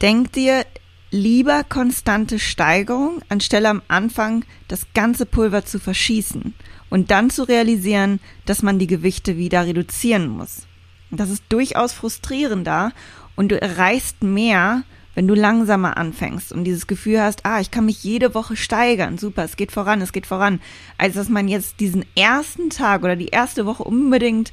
Denk 0.03 0.33
dir 0.33 0.65
lieber 1.11 1.63
konstante 1.63 2.39
Steigerung, 2.39 3.23
anstelle 3.29 3.69
am 3.69 3.83
Anfang 3.89 4.45
das 4.69 4.87
ganze 4.95 5.27
Pulver 5.27 5.65
zu 5.65 5.79
verschießen 5.79 6.55
und 6.91 7.11
dann 7.11 7.31
zu 7.31 7.45
realisieren, 7.45 8.21
dass 8.47 8.63
man 8.63 8.79
die 8.79 8.89
Gewichte 8.89 9.37
wieder 9.37 9.65
reduzieren 9.65 10.29
muss. 10.29 10.67
Das 11.11 11.31
ist 11.31 11.45
durchaus 11.49 11.93
frustrierender 11.93 12.93
und 13.37 13.51
du 13.51 13.61
erreichst 13.61 14.23
mehr, 14.23 14.83
wenn 15.15 15.29
du 15.29 15.35
langsamer 15.35 15.97
anfängst 15.97 16.53
und 16.53 16.65
dieses 16.65 16.87
Gefühl 16.87 17.21
hast, 17.21 17.47
ah, 17.47 17.61
ich 17.61 17.71
kann 17.71 17.87
mich 17.87 18.03
jede 18.03 18.35
Woche 18.35 18.57
steigern, 18.57 19.19
super, 19.19 19.45
es 19.45 19.57
geht 19.57 19.73
voran, 19.73 20.01
es 20.01 20.13
geht 20.13 20.27
voran, 20.27 20.61
als 20.99 21.15
dass 21.15 21.29
man 21.29 21.49
jetzt 21.49 21.81
diesen 21.81 22.05
ersten 22.17 22.71
Tag 22.71 23.03
oder 23.03 23.17
die 23.17 23.29
erste 23.29 23.67
Woche 23.67 23.85
unbedingt 23.85 24.53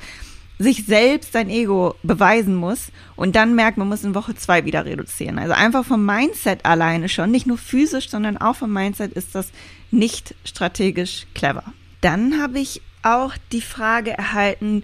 sich 0.60 0.86
selbst 0.86 1.34
sein 1.34 1.50
Ego 1.50 1.96
beweisen 2.04 2.56
muss 2.56 2.92
und 3.16 3.36
dann 3.36 3.56
merkt, 3.56 3.78
man 3.78 3.88
muss 3.88 4.04
in 4.04 4.14
Woche 4.14 4.36
zwei 4.36 4.64
wieder 4.64 4.86
reduzieren. 4.86 5.40
Also 5.40 5.54
einfach 5.54 5.84
vom 5.84 6.06
Mindset 6.06 6.66
alleine 6.66 7.10
schon, 7.10 7.32
nicht 7.32 7.48
nur 7.48 7.58
physisch, 7.58 8.10
sondern 8.10 8.38
auch 8.38 8.56
vom 8.56 8.72
Mindset 8.72 9.14
ist 9.14 9.34
das 9.34 9.50
nicht 9.90 10.36
strategisch 10.46 11.26
clever. 11.34 11.64
Dann 12.02 12.40
habe 12.40 12.60
ich 12.60 12.82
auch 13.02 13.34
die 13.52 13.62
Frage 13.62 14.12
erhalten, 14.12 14.84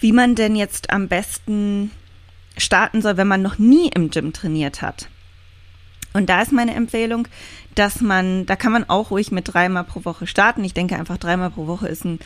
wie 0.00 0.12
man 0.12 0.34
denn 0.34 0.56
jetzt 0.56 0.90
am 0.90 1.08
besten 1.08 1.90
starten 2.56 3.02
soll, 3.02 3.16
wenn 3.16 3.28
man 3.28 3.42
noch 3.42 3.58
nie 3.58 3.88
im 3.88 4.10
Gym 4.10 4.32
trainiert 4.32 4.82
hat. 4.82 5.08
Und 6.12 6.30
da 6.30 6.40
ist 6.40 6.52
meine 6.52 6.74
Empfehlung, 6.74 7.28
dass 7.74 8.00
man, 8.00 8.46
da 8.46 8.56
kann 8.56 8.72
man 8.72 8.88
auch 8.88 9.10
ruhig 9.10 9.32
mit 9.32 9.52
dreimal 9.52 9.84
pro 9.84 10.04
Woche 10.06 10.26
starten. 10.26 10.64
Ich 10.64 10.72
denke 10.72 10.96
einfach 10.96 11.18
dreimal 11.18 11.50
pro 11.50 11.66
Woche 11.66 11.88
ist 11.88 12.06
ein, 12.06 12.18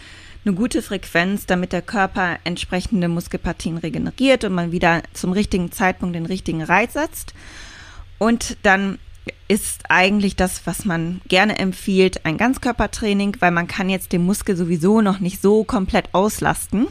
eine 0.44 0.54
gute 0.54 0.80
Frequenz, 0.80 1.46
damit 1.46 1.72
der 1.72 1.82
Körper 1.82 2.38
entsprechende 2.44 3.08
Muskelpartien 3.08 3.78
regeneriert 3.78 4.44
und 4.44 4.54
man 4.54 4.70
wieder 4.70 5.02
zum 5.12 5.32
richtigen 5.32 5.72
Zeitpunkt 5.72 6.14
den 6.14 6.26
richtigen 6.26 6.62
Reiz 6.62 6.92
setzt. 6.92 7.34
Und 8.18 8.58
dann 8.62 8.98
ist 9.48 9.82
eigentlich 9.88 10.36
das, 10.36 10.66
was 10.66 10.84
man 10.84 11.20
gerne 11.26 11.58
empfiehlt, 11.58 12.24
ein 12.24 12.36
Ganzkörpertraining, 12.36 13.38
weil 13.40 13.50
man 13.50 13.66
kann 13.66 13.90
jetzt 13.90 14.12
den 14.12 14.24
Muskel 14.24 14.56
sowieso 14.56 15.00
noch 15.00 15.18
nicht 15.18 15.42
so 15.42 15.64
komplett 15.64 16.14
auslasten. 16.14 16.86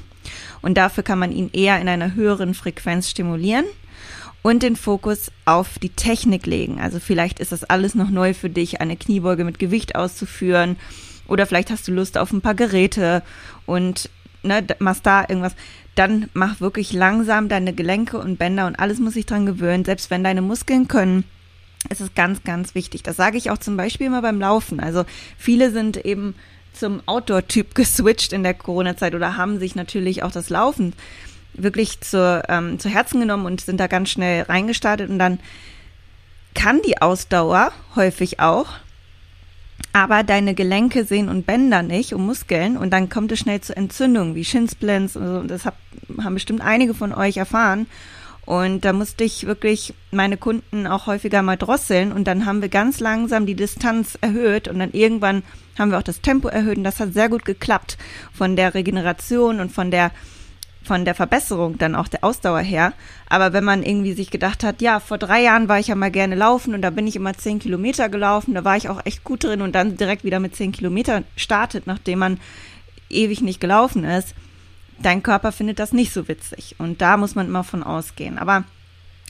Und 0.62 0.78
dafür 0.78 1.04
kann 1.04 1.20
man 1.20 1.32
ihn 1.32 1.50
eher 1.54 1.80
in 1.80 1.88
einer 1.88 2.16
höheren 2.16 2.54
Frequenz 2.54 3.10
stimulieren 3.10 3.66
und 4.42 4.64
den 4.64 4.76
Fokus 4.76 5.32
auf 5.46 5.80
die 5.80 5.90
Technik 5.90 6.46
legen. 6.46 6.80
Also 6.80 7.00
vielleicht 7.00 7.40
ist 7.40 7.52
das 7.52 7.64
alles 7.64 7.96
noch 7.96 8.10
neu 8.10 8.34
für 8.34 8.50
dich, 8.50 8.82
eine 8.82 8.96
Kniebeuge 8.98 9.44
mit 9.44 9.60
Gewicht 9.60 9.96
auszuführen. 9.96 10.78
Oder 11.28 11.46
vielleicht 11.46 11.70
hast 11.70 11.88
du 11.88 11.92
Lust 11.92 12.18
auf 12.18 12.32
ein 12.32 12.42
paar 12.42 12.56
Geräte 12.56 13.22
und 13.66 14.10
ne, 14.44 14.66
machst 14.80 15.06
da 15.06 15.22
irgendwas. 15.22 15.56
Dann 15.96 16.30
mach 16.34 16.62
wirklich 16.62 16.94
langsam 16.94 17.50
deine 17.50 17.74
Gelenke 17.74 18.18
und 18.18 18.40
Bänder 18.40 18.68
und 18.68 18.80
alles 18.80 19.00
muss 19.00 19.14
sich 19.14 19.26
dran 19.26 19.46
gewöhnen. 19.46 19.86
Selbst 19.86 20.10
wenn 20.10 20.24
deine 20.24 20.42
Muskeln 20.42 20.88
können, 20.88 21.26
es 21.90 22.02
ist 22.02 22.16
ganz, 22.16 22.44
ganz 22.44 22.76
wichtig. 22.76 23.04
Das 23.04 23.18
sage 23.18 23.38
ich 23.38 23.52
auch 23.52 23.58
zum 23.58 23.78
Beispiel 23.78 24.08
immer 24.08 24.22
beim 24.22 24.40
Laufen. 24.40 24.80
Also 24.80 25.06
viele 25.38 25.72
sind 25.72 25.98
eben 25.98 26.36
zum 26.80 27.02
Outdoor-Typ 27.06 27.76
geswitcht 27.76 28.34
in 28.34 28.44
der 28.44 28.54
Corona-Zeit 28.54 29.16
oder 29.16 29.38
haben 29.38 29.60
sich 29.60 29.76
natürlich 29.76 30.24
auch 30.24 30.32
das 30.32 30.50
Laufen 30.50 30.94
wirklich 31.54 32.02
zu, 32.02 32.44
ähm, 32.48 32.80
zu 32.80 32.90
Herzen 32.90 33.20
genommen 33.20 33.46
und 33.46 33.62
sind 33.62 33.80
da 33.80 33.88
ganz 33.88 34.10
schnell 34.10 34.44
reingestartet. 34.44 35.10
Und 35.10 35.20
dann 35.20 35.40
kann 36.54 36.82
die 36.86 37.02
Ausdauer 37.02 37.72
häufig 37.96 38.40
auch, 38.40 38.68
aber 39.94 40.24
deine 40.24 40.56
Gelenke 40.56 41.06
sehen 41.06 41.30
und 41.30 41.46
Bänder 41.46 41.84
nicht 41.84 42.14
und 42.14 42.26
Muskeln. 42.26 42.78
Und 42.78 42.92
dann 42.92 43.10
kommt 43.10 43.32
es 43.32 43.40
schnell 43.40 43.62
zu 43.62 43.76
Entzündungen 43.76 44.36
wie 44.36 44.46
Shinsplints 44.46 45.16
und 45.16 45.28
so. 45.28 45.44
Das 45.44 45.66
hab, 45.66 45.76
haben 46.22 46.34
bestimmt 46.36 46.62
einige 46.62 46.94
von 46.94 47.14
euch 47.14 47.38
erfahren 47.38 47.88
und 48.50 48.84
da 48.84 48.94
musste 48.94 49.24
ich 49.24 49.46
wirklich 49.46 49.94
meine 50.10 50.36
Kunden 50.36 50.88
auch 50.88 51.06
häufiger 51.06 51.44
mal 51.44 51.56
drosseln. 51.56 52.12
Und 52.12 52.24
dann 52.28 52.48
haben 52.48 52.64
wir 52.64 52.70
ganz 52.70 53.00
langsam 53.00 53.46
die 53.46 53.54
Distanz 53.54 54.18
erhöht. 54.22 54.68
Und 54.68 54.80
dann 54.80 54.92
irgendwann 54.92 55.44
haben 55.78 55.92
wir 55.92 56.00
auch 56.00 56.04
das 56.04 56.22
Tempo 56.22 56.48
erhöht. 56.48 56.80
Und 56.80 56.84
das 56.84 57.00
hat 57.00 57.14
sehr 57.14 57.30
gut 57.30 57.46
geklappt 57.46 58.00
von 58.34 58.56
der 58.56 58.74
Regeneration 58.74 59.60
und 59.60 59.72
von 59.72 59.92
der 59.92 60.10
von 60.82 61.06
der 61.06 61.14
Verbesserung 61.14 61.78
dann 61.78 61.94
auch 61.94 62.08
der 62.08 62.24
Ausdauer 62.24 62.62
her. 62.62 62.94
Aber 63.28 63.54
wenn 63.54 63.64
man 63.64 63.84
irgendwie 63.84 64.14
sich 64.14 64.32
gedacht 64.32 64.64
hat, 64.64 64.82
ja, 64.82 65.00
vor 65.00 65.20
drei 65.20 65.44
Jahren 65.44 65.70
war 65.70 65.78
ich 65.78 65.90
ja 65.90 65.96
mal 65.96 66.10
gerne 66.10 66.34
laufen 66.34 66.74
und 66.74 66.82
da 66.82 66.90
bin 66.90 67.06
ich 67.06 67.16
immer 67.16 67.36
zehn 67.36 67.60
Kilometer 67.60 68.10
gelaufen, 68.10 68.56
da 68.56 68.64
war 68.64 68.78
ich 68.78 68.90
auch 68.90 69.06
echt 69.06 69.24
gut 69.24 69.44
drin 69.44 69.62
und 69.62 69.76
dann 69.76 69.98
direkt 69.98 70.24
wieder 70.24 70.40
mit 70.40 70.56
zehn 70.56 70.72
Kilometern 70.72 71.26
startet, 71.36 71.86
nachdem 71.86 72.18
man 72.18 72.40
ewig 73.12 73.42
nicht 73.42 73.62
gelaufen 73.62 74.06
ist, 74.06 74.34
dein 75.02 75.24
Körper 75.24 75.52
findet 75.52 75.80
das 75.80 75.94
nicht 75.94 76.14
so 76.14 76.28
witzig. 76.28 76.76
Und 76.78 77.02
da 77.02 77.18
muss 77.18 77.36
man 77.36 77.48
immer 77.48 77.64
von 77.64 77.84
ausgehen. 77.84 78.38
Aber 78.38 78.64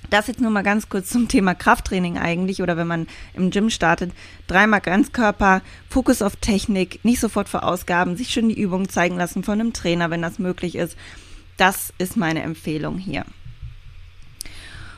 das 0.09 0.27
jetzt 0.27 0.41
nur 0.41 0.51
mal 0.51 0.63
ganz 0.63 0.89
kurz 0.89 1.09
zum 1.09 1.27
Thema 1.27 1.53
Krafttraining 1.53 2.17
eigentlich 2.17 2.61
oder 2.61 2.77
wenn 2.77 2.87
man 2.87 3.07
im 3.33 3.51
Gym 3.51 3.69
startet. 3.69 4.11
Dreimal 4.47 4.81
Ganzkörper, 4.81 5.61
Fokus 5.89 6.21
auf 6.21 6.35
Technik, 6.37 7.03
nicht 7.03 7.19
sofort 7.19 7.49
verausgaben, 7.49 8.15
sich 8.15 8.29
schön 8.29 8.49
die 8.49 8.59
Übung 8.59 8.89
zeigen 8.89 9.17
lassen 9.17 9.43
von 9.43 9.59
einem 9.59 9.73
Trainer, 9.73 10.09
wenn 10.09 10.21
das 10.21 10.39
möglich 10.39 10.75
ist. 10.75 10.95
Das 11.57 11.93
ist 11.97 12.17
meine 12.17 12.41
Empfehlung 12.41 12.97
hier. 12.97 13.25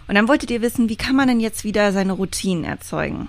Und 0.08 0.16
dann 0.16 0.28
wolltet 0.28 0.52
ihr 0.52 0.62
wissen, 0.62 0.90
wie 0.90 0.98
kann 0.98 1.16
man 1.16 1.28
denn 1.28 1.40
jetzt 1.40 1.64
wieder 1.64 1.92
seine 1.92 2.14
Routinen 2.14 2.64
erzeugen? 2.64 3.28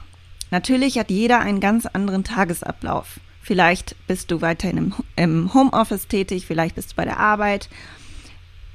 Natürlich 0.51 0.99
hat 0.99 1.11
jeder 1.11 1.41
einen 1.41 1.61
ganz 1.61 1.87
anderen 1.87 2.25
Tagesablauf. 2.25 3.21
Vielleicht 3.43 3.97
bist 4.07 4.31
du 4.31 4.41
weiterhin 4.41 4.79
im, 4.79 4.95
im 5.17 5.53
Homeoffice 5.53 6.07
tätig, 6.07 6.47
vielleicht 6.47 6.77
bist 6.77 6.93
du 6.93 6.97
bei 6.97 7.05
der 7.05 7.19
Arbeit. 7.19 7.69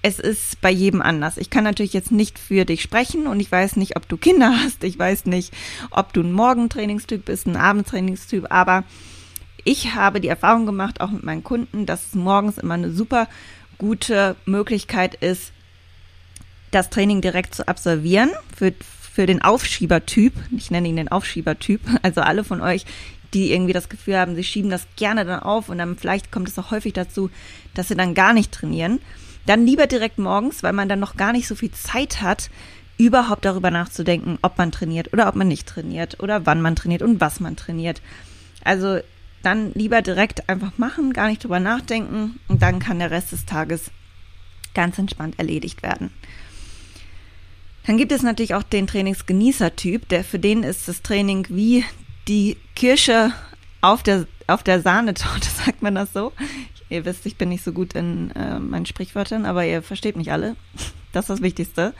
Es 0.01 0.19
ist 0.19 0.61
bei 0.61 0.69
jedem 0.69 1.01
anders. 1.01 1.37
Ich 1.37 1.49
kann 1.49 1.63
natürlich 1.63 1.93
jetzt 1.93 2.11
nicht 2.11 2.37
für 2.37 2.65
dich 2.65 2.81
sprechen 2.81 3.27
und 3.27 3.39
ich 3.39 3.51
weiß 3.51 3.77
nicht, 3.77 3.95
ob 3.95 4.07
du 4.07 4.17
Kinder 4.17 4.53
hast. 4.63 4.83
Ich 4.83 4.99
weiß 4.99 5.25
nicht, 5.25 5.53
ob 5.89 6.13
du 6.13 6.21
ein 6.21 6.33
Morgentrainingstyp 6.33 7.25
bist, 7.25 7.47
ein 7.47 7.55
Abendtrainingstyp, 7.55 8.47
aber 8.49 8.83
ich 9.63 9.95
habe 9.95 10.21
die 10.21 10.27
Erfahrung 10.27 10.65
gemacht, 10.65 11.01
auch 11.01 11.11
mit 11.11 11.23
meinen 11.23 11.43
Kunden, 11.43 11.85
dass 11.85 12.07
es 12.07 12.15
morgens 12.15 12.57
immer 12.57 12.75
eine 12.75 12.91
super 12.91 13.27
gute 13.77 14.35
Möglichkeit 14.45 15.15
ist, 15.15 15.51
das 16.71 16.89
Training 16.89 17.21
direkt 17.21 17.55
zu 17.55 17.67
absolvieren 17.67 18.31
für, 18.55 18.73
für 19.13 19.25
den 19.25 19.41
Aufschiebertyp. 19.41 20.33
Ich 20.55 20.71
nenne 20.71 20.87
ihn 20.87 20.95
den 20.95 21.09
Aufschiebertyp. 21.09 21.81
Also 22.01 22.21
alle 22.21 22.43
von 22.43 22.61
euch, 22.61 22.85
die 23.33 23.51
irgendwie 23.51 23.73
das 23.73 23.89
Gefühl 23.89 24.17
haben, 24.17 24.35
sie 24.35 24.43
schieben 24.43 24.69
das 24.69 24.87
gerne 24.95 25.25
dann 25.25 25.41
auf 25.41 25.69
und 25.69 25.77
dann 25.77 25.97
vielleicht 25.97 26.31
kommt 26.31 26.47
es 26.47 26.57
auch 26.57 26.71
häufig 26.71 26.93
dazu, 26.93 27.29
dass 27.73 27.89
sie 27.89 27.95
dann 27.95 28.13
gar 28.13 28.33
nicht 28.33 28.51
trainieren. 28.51 28.99
Dann 29.45 29.65
lieber 29.65 29.87
direkt 29.87 30.17
morgens, 30.17 30.63
weil 30.63 30.73
man 30.73 30.89
dann 30.89 30.99
noch 30.99 31.15
gar 31.15 31.31
nicht 31.31 31.47
so 31.47 31.55
viel 31.55 31.71
Zeit 31.71 32.21
hat, 32.21 32.49
überhaupt 32.97 33.45
darüber 33.45 33.71
nachzudenken, 33.71 34.39
ob 34.41 34.57
man 34.57 34.71
trainiert 34.71 35.13
oder 35.13 35.27
ob 35.27 35.35
man 35.35 35.47
nicht 35.47 35.67
trainiert 35.67 36.21
oder 36.21 36.45
wann 36.45 36.61
man 36.61 36.75
trainiert 36.75 37.01
und 37.01 37.21
was 37.21 37.39
man 37.39 37.55
trainiert. 37.55 38.01
Also 38.63 38.99
dann 39.43 39.71
lieber 39.73 40.01
direkt 40.01 40.49
einfach 40.49 40.77
machen, 40.77 41.13
gar 41.13 41.27
nicht 41.27 41.43
drüber 41.43 41.59
nachdenken 41.59 42.39
und 42.47 42.61
dann 42.61 42.79
kann 42.79 42.99
der 42.99 43.11
Rest 43.11 43.31
des 43.31 43.45
Tages 43.45 43.91
ganz 44.73 44.97
entspannt 44.97 45.35
erledigt 45.37 45.83
werden. 45.83 46.11
Dann 47.85 47.97
gibt 47.97 48.11
es 48.11 48.21
natürlich 48.21 48.53
auch 48.53 48.63
den 48.63 48.87
Trainingsgenießer-Typ, 48.87 50.09
der 50.09 50.25
für 50.25 50.39
den 50.39 50.63
ist 50.63 50.89
das 50.89 51.01
Training 51.01 51.47
wie 51.49 51.85
die 52.27 52.57
Kirsche 52.75 53.31
auf 53.81 54.03
der, 54.03 54.27
auf 54.47 54.63
der 54.63 54.81
Sahnetorte, 54.81 55.47
sagt 55.65 55.81
man 55.81 55.95
das 55.95 56.13
so. 56.13 56.31
Ihr 56.89 57.05
wisst, 57.05 57.25
ich 57.25 57.37
bin 57.37 57.49
nicht 57.49 57.63
so 57.63 57.73
gut 57.73 57.93
in 57.93 58.31
äh, 58.31 58.59
meinen 58.59 58.85
Sprichwörtern, 58.85 59.45
aber 59.45 59.65
ihr 59.65 59.81
versteht 59.81 60.15
mich 60.15 60.31
alle. 60.31 60.55
Das 61.13 61.23
ist 61.23 61.29
das 61.29 61.41
Wichtigste. 61.41 61.93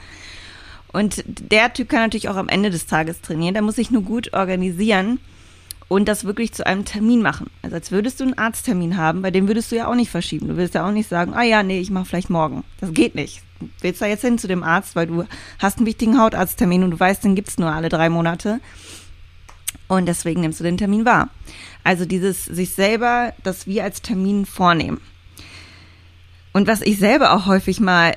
Und 0.92 1.24
der 1.26 1.72
Typ 1.72 1.88
kann 1.88 2.02
natürlich 2.02 2.28
auch 2.28 2.36
am 2.36 2.48
Ende 2.48 2.70
des 2.70 2.86
Tages 2.86 3.20
trainieren. 3.20 3.54
Der 3.54 3.62
muss 3.62 3.76
sich 3.76 3.90
nur 3.90 4.02
gut 4.02 4.32
organisieren 4.32 5.18
und 5.88 6.06
das 6.06 6.24
wirklich 6.24 6.52
zu 6.52 6.66
einem 6.66 6.84
Termin 6.84 7.22
machen. 7.22 7.50
Also 7.62 7.74
als 7.74 7.90
würdest 7.90 8.20
du 8.20 8.24
einen 8.24 8.38
Arzttermin 8.38 8.96
haben, 8.96 9.22
bei 9.22 9.30
dem 9.30 9.48
würdest 9.48 9.72
du 9.72 9.76
ja 9.76 9.88
auch 9.88 9.94
nicht 9.94 10.10
verschieben. 10.10 10.48
Du 10.48 10.56
würdest 10.56 10.74
ja 10.74 10.86
auch 10.86 10.92
nicht 10.92 11.08
sagen, 11.08 11.32
ah 11.34 11.42
ja, 11.42 11.62
nee, 11.62 11.80
ich 11.80 11.90
mache 11.90 12.04
vielleicht 12.04 12.30
morgen. 12.30 12.64
Das 12.80 12.92
geht 12.92 13.14
nicht. 13.14 13.42
Du 13.60 13.68
willst 13.80 14.00
da 14.00 14.06
jetzt 14.06 14.22
hin 14.22 14.38
zu 14.38 14.46
dem 14.46 14.62
Arzt, 14.62 14.94
weil 14.94 15.06
du 15.06 15.24
hast 15.58 15.78
einen 15.78 15.86
wichtigen 15.86 16.20
Hautarzttermin 16.20 16.84
und 16.84 16.92
du 16.92 17.00
weißt, 17.00 17.24
den 17.24 17.34
gibt's 17.34 17.58
nur 17.58 17.72
alle 17.72 17.88
drei 17.88 18.08
Monate. 18.08 18.60
Und 19.88 20.06
deswegen 20.06 20.40
nimmst 20.40 20.60
du 20.60 20.64
den 20.64 20.76
Termin 20.76 21.04
wahr. 21.04 21.30
Also 21.84 22.04
dieses 22.04 22.44
sich 22.44 22.70
selber 22.70 23.32
das 23.42 23.66
wie 23.66 23.80
als 23.80 24.02
Termin 24.02 24.46
vornehmen. 24.46 25.00
Und 26.52 26.66
was 26.66 26.82
ich 26.82 26.98
selber 26.98 27.32
auch 27.32 27.46
häufig 27.46 27.80
mal 27.80 28.16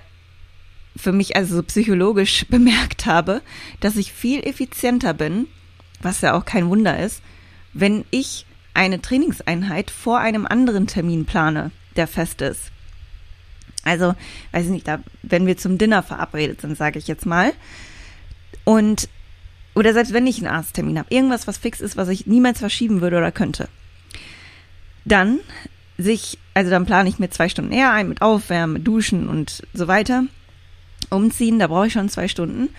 für 0.95 1.11
mich 1.11 1.35
also 1.35 1.55
so 1.55 1.63
psychologisch 1.63 2.45
bemerkt 2.49 3.05
habe, 3.05 3.41
dass 3.79 3.95
ich 3.95 4.11
viel 4.13 4.41
effizienter 4.45 5.13
bin, 5.13 5.47
was 6.01 6.21
ja 6.21 6.33
auch 6.33 6.45
kein 6.45 6.69
Wunder 6.69 6.99
ist, 6.99 7.21
wenn 7.73 8.05
ich 8.11 8.45
eine 8.73 9.01
Trainingseinheit 9.01 9.91
vor 9.91 10.19
einem 10.19 10.45
anderen 10.45 10.87
Termin 10.87 11.25
plane, 11.25 11.71
der 11.95 12.07
fest 12.07 12.41
ist. 12.41 12.71
Also, 13.83 14.15
weiß 14.51 14.65
ich 14.65 14.71
nicht, 14.71 14.87
da, 14.87 14.99
wenn 15.23 15.47
wir 15.47 15.57
zum 15.57 15.77
Dinner 15.77 16.03
verabredet 16.03 16.61
sind, 16.61 16.77
sage 16.77 16.99
ich 16.99 17.07
jetzt 17.07 17.25
mal. 17.25 17.53
Und, 18.63 19.09
oder 19.75 19.93
selbst 19.93 20.13
wenn 20.13 20.27
ich 20.27 20.37
einen 20.37 20.53
Arzttermin 20.53 20.99
habe, 20.99 21.13
irgendwas, 21.13 21.47
was 21.47 21.57
fix 21.57 21.81
ist, 21.81 21.97
was 21.97 22.09
ich 22.09 22.27
niemals 22.27 22.59
verschieben 22.59 23.01
würde 23.01 23.17
oder 23.17 23.31
könnte. 23.31 23.69
Dann 25.05 25.39
sich, 25.97 26.37
also 26.53 26.69
dann 26.69 26.85
plane 26.85 27.09
ich 27.09 27.19
mir 27.19 27.29
zwei 27.29 27.49
Stunden 27.49 27.71
eher 27.71 27.91
ein 27.91 28.09
mit 28.09 28.21
Aufwärmen, 28.21 28.83
Duschen 28.83 29.29
und 29.29 29.63
so 29.73 29.87
weiter. 29.87 30.23
Umziehen, 31.09 31.59
da 31.59 31.67
brauche 31.67 31.87
ich 31.87 31.93
schon 31.93 32.09
zwei 32.09 32.27
Stunden. 32.27 32.69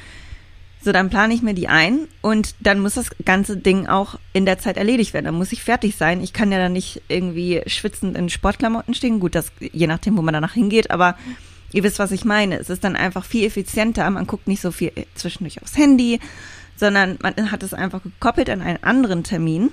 So, 0.84 0.90
dann 0.90 1.10
plane 1.10 1.32
ich 1.32 1.42
mir 1.42 1.54
die 1.54 1.68
ein 1.68 2.08
und 2.22 2.56
dann 2.58 2.80
muss 2.80 2.94
das 2.94 3.10
ganze 3.24 3.56
Ding 3.56 3.86
auch 3.86 4.18
in 4.32 4.46
der 4.46 4.58
Zeit 4.58 4.76
erledigt 4.76 5.14
werden. 5.14 5.26
Dann 5.26 5.36
muss 5.36 5.52
ich 5.52 5.62
fertig 5.62 5.94
sein. 5.94 6.20
Ich 6.20 6.32
kann 6.32 6.50
ja 6.50 6.58
dann 6.58 6.72
nicht 6.72 7.02
irgendwie 7.06 7.62
schwitzend 7.66 8.16
in 8.16 8.28
Sportklamotten 8.28 8.92
stehen. 8.92 9.20
Gut, 9.20 9.36
das 9.36 9.52
je 9.60 9.86
nachdem, 9.86 10.16
wo 10.16 10.22
man 10.22 10.34
danach 10.34 10.54
hingeht, 10.54 10.90
aber 10.90 11.16
ihr 11.72 11.84
wisst, 11.84 12.00
was 12.00 12.10
ich 12.10 12.24
meine. 12.24 12.58
Es 12.58 12.68
ist 12.68 12.82
dann 12.82 12.96
einfach 12.96 13.24
viel 13.24 13.46
effizienter. 13.46 14.10
Man 14.10 14.26
guckt 14.26 14.48
nicht 14.48 14.60
so 14.60 14.72
viel 14.72 14.90
zwischendurch 15.14 15.62
aufs 15.62 15.76
Handy, 15.76 16.18
sondern 16.82 17.16
man 17.22 17.52
hat 17.52 17.62
es 17.62 17.74
einfach 17.74 18.02
gekoppelt 18.02 18.50
an 18.50 18.60
einen 18.60 18.82
anderen 18.82 19.22
Termin 19.22 19.70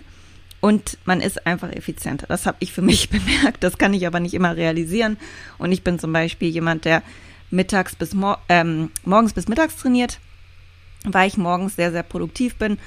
und 0.62 1.00
man 1.06 1.22
ist 1.22 1.48
einfach 1.48 1.72
effizienter. 1.72 2.28
Das 2.28 2.46
habe 2.46 2.58
ich 2.60 2.72
für 2.72 2.82
mich 2.84 3.10
bemerkt. 3.10 3.64
Das 3.64 3.80
kann 3.80 3.96
ich 3.96 4.06
aber 4.06 4.20
nicht 4.20 4.36
immer 4.36 4.56
realisieren. 4.56 5.18
Und 5.58 5.72
ich 5.72 5.84
bin 5.84 5.98
zum 5.98 6.14
Beispiel 6.14 6.50
jemand, 6.50 6.86
der 6.86 7.02
mittags 7.50 7.96
bis 7.96 8.14
mor 8.14 8.38
ähm, 8.48 8.92
morgens 9.06 9.34
bis 9.34 9.48
mittags 9.48 9.76
trainiert 9.76 10.20
weil 11.06 11.30
ich 11.30 11.38
morgens 11.38 11.78
sehr, 11.78 11.94
sehr 11.94 12.04
produktiv 12.04 12.58
bin 12.58 12.78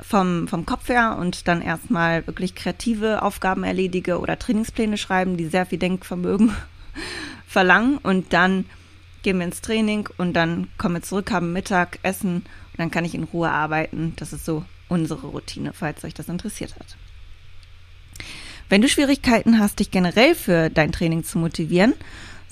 vom, 0.00 0.46
vom 0.46 0.66
Kopf 0.66 0.90
her 0.90 1.16
und 1.18 1.48
dann 1.48 1.62
erstmal 1.62 2.26
wirklich 2.26 2.54
kreative 2.54 3.22
Aufgaben 3.22 3.64
erledige 3.64 4.20
oder 4.20 4.38
Trainingspläne 4.38 4.98
schreiben, 4.98 5.38
die 5.38 5.46
sehr 5.46 5.64
viel 5.64 5.78
Denkvermögen 5.78 6.54
verlangen 7.48 7.96
und 7.96 8.34
dann 8.34 8.66
gehen 9.22 9.38
wir 9.38 9.46
ins 9.46 9.62
Training 9.62 10.06
und 10.18 10.34
dann 10.34 10.68
kommen 10.76 10.96
wir 10.96 11.02
zurück, 11.02 11.30
haben 11.30 11.54
Mittag, 11.54 11.98
Essen 12.02 12.44
und 12.72 12.78
dann 12.78 12.90
kann 12.90 13.04
ich 13.04 13.14
in 13.14 13.24
Ruhe 13.24 13.50
arbeiten. 13.50 14.14
Das 14.16 14.32
ist 14.32 14.44
so 14.44 14.64
unsere 14.88 15.28
Routine, 15.28 15.72
falls 15.72 16.04
euch 16.04 16.14
das 16.14 16.28
interessiert 16.28 16.74
hat. 16.74 16.96
Wenn 18.68 18.82
du 18.82 18.88
Schwierigkeiten 18.88 19.58
hast, 19.58 19.80
dich 19.80 19.90
generell 19.90 20.34
für 20.34 20.70
dein 20.70 20.92
Training 20.92 21.24
zu 21.24 21.38
motivieren 21.38 21.94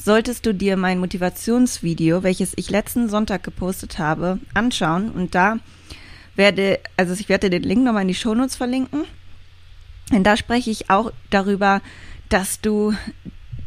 solltest 0.03 0.47
du 0.47 0.55
dir 0.55 0.77
mein 0.77 0.99
Motivationsvideo, 0.99 2.23
welches 2.23 2.53
ich 2.57 2.71
letzten 2.71 3.09
Sonntag 3.09 3.43
gepostet 3.43 3.99
habe, 3.99 4.39
anschauen. 4.55 5.11
Und 5.11 5.35
da 5.35 5.59
werde, 6.37 6.81
also 6.97 7.13
ich 7.13 7.29
werde 7.29 7.51
den 7.51 7.63
Link 7.63 7.85
nochmal 7.85 8.03
in 8.03 8.09
die 8.09 8.15
Shownotes 8.15 8.57
verlinken. 8.57 9.05
Denn 10.11 10.25
da 10.25 10.37
spreche 10.37 10.71
ich 10.71 10.91
auch 10.91 11.13
darüber, 11.29 11.83
dass 12.29 12.61
du 12.61 12.95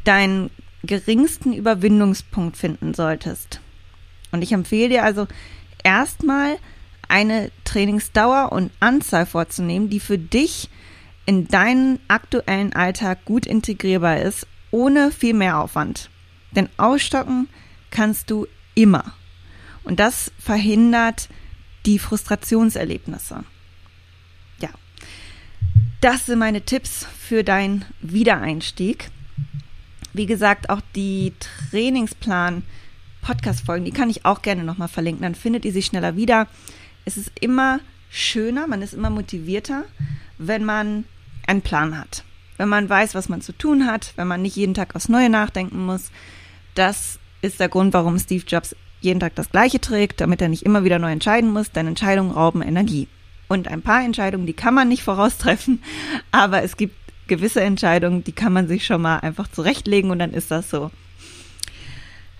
deinen 0.03 0.49
geringsten 0.83 1.53
Überwindungspunkt 1.53 2.57
finden 2.57 2.93
solltest. 2.93 3.61
Und 4.31 4.41
ich 4.41 4.51
empfehle 4.51 4.89
dir 4.89 5.03
also 5.03 5.27
erstmal 5.83 6.57
eine 7.07 7.51
Trainingsdauer 7.63 8.51
und 8.51 8.71
Anzahl 8.79 9.25
vorzunehmen, 9.25 9.89
die 9.89 9.99
für 9.99 10.17
dich 10.17 10.69
in 11.25 11.47
deinen 11.47 11.99
aktuellen 12.07 12.73
Alltag 12.73 13.25
gut 13.25 13.45
integrierbar 13.45 14.19
ist, 14.21 14.47
ohne 14.71 15.11
viel 15.11 15.33
mehr 15.33 15.59
Aufwand. 15.59 16.09
Denn 16.51 16.69
ausstocken 16.77 17.47
kannst 17.91 18.29
du 18.29 18.47
immer. 18.75 19.13
Und 19.83 19.99
das 19.99 20.31
verhindert 20.39 21.29
die 21.85 21.99
Frustrationserlebnisse. 21.99 23.43
Ja, 24.59 24.69
das 26.01 26.25
sind 26.25 26.39
meine 26.39 26.61
Tipps 26.61 27.05
für 27.19 27.43
deinen 27.43 27.85
Wiedereinstieg. 28.01 29.09
Wie 30.13 30.25
gesagt, 30.25 30.69
auch 30.69 30.81
die 30.95 31.33
Trainingsplan 31.39 32.63
Podcast-Folgen, 33.23 33.85
die 33.85 33.91
kann 33.91 34.09
ich 34.09 34.25
auch 34.25 34.41
gerne 34.41 34.63
nochmal 34.63 34.87
verlinken. 34.87 35.23
Dann 35.23 35.35
findet 35.35 35.65
ihr 35.65 35.73
sie 35.73 35.81
schneller 35.81 36.15
wieder. 36.15 36.47
Es 37.05 37.17
ist 37.17 37.31
immer 37.39 37.79
schöner, 38.09 38.67
man 38.67 38.81
ist 38.81 38.93
immer 38.93 39.09
motivierter, 39.09 39.85
wenn 40.37 40.63
man 40.63 41.05
einen 41.47 41.61
Plan 41.61 41.97
hat. 41.97 42.23
Wenn 42.57 42.69
man 42.69 42.87
weiß, 42.87 43.15
was 43.15 43.29
man 43.29 43.41
zu 43.41 43.51
tun 43.51 43.87
hat, 43.87 44.13
wenn 44.15 44.27
man 44.27 44.41
nicht 44.41 44.55
jeden 44.55 44.75
Tag 44.75 44.95
aufs 44.95 45.09
Neue 45.09 45.29
nachdenken 45.29 45.85
muss, 45.85 46.11
das 46.75 47.19
ist 47.41 47.59
der 47.59 47.69
Grund, 47.69 47.93
warum 47.93 48.19
Steve 48.19 48.43
Jobs 48.47 48.75
jeden 49.01 49.19
Tag 49.19 49.35
das 49.35 49.49
Gleiche 49.49 49.81
trägt, 49.81 50.21
damit 50.21 50.41
er 50.41 50.49
nicht 50.49 50.63
immer 50.63 50.83
wieder 50.83 50.99
neu 50.99 51.11
entscheiden 51.11 51.51
muss, 51.51 51.71
denn 51.71 51.87
Entscheidungen 51.87 52.31
rauben 52.31 52.61
Energie. 52.61 53.07
Und 53.47 53.67
ein 53.67 53.81
paar 53.81 54.03
Entscheidungen, 54.03 54.45
die 54.45 54.53
kann 54.53 54.73
man 54.73 54.87
nicht 54.87 55.03
voraustreffen, 55.03 55.81
aber 56.31 56.63
es 56.63 56.77
gibt 56.77 56.95
gewisse 57.27 57.61
Entscheidungen, 57.61 58.23
die 58.23 58.31
kann 58.31 58.53
man 58.53 58.67
sich 58.67 58.85
schon 58.85 59.01
mal 59.01 59.19
einfach 59.19 59.47
zurechtlegen 59.47 60.11
und 60.11 60.19
dann 60.19 60.31
ist 60.31 60.51
das 60.51 60.69
so. 60.69 60.91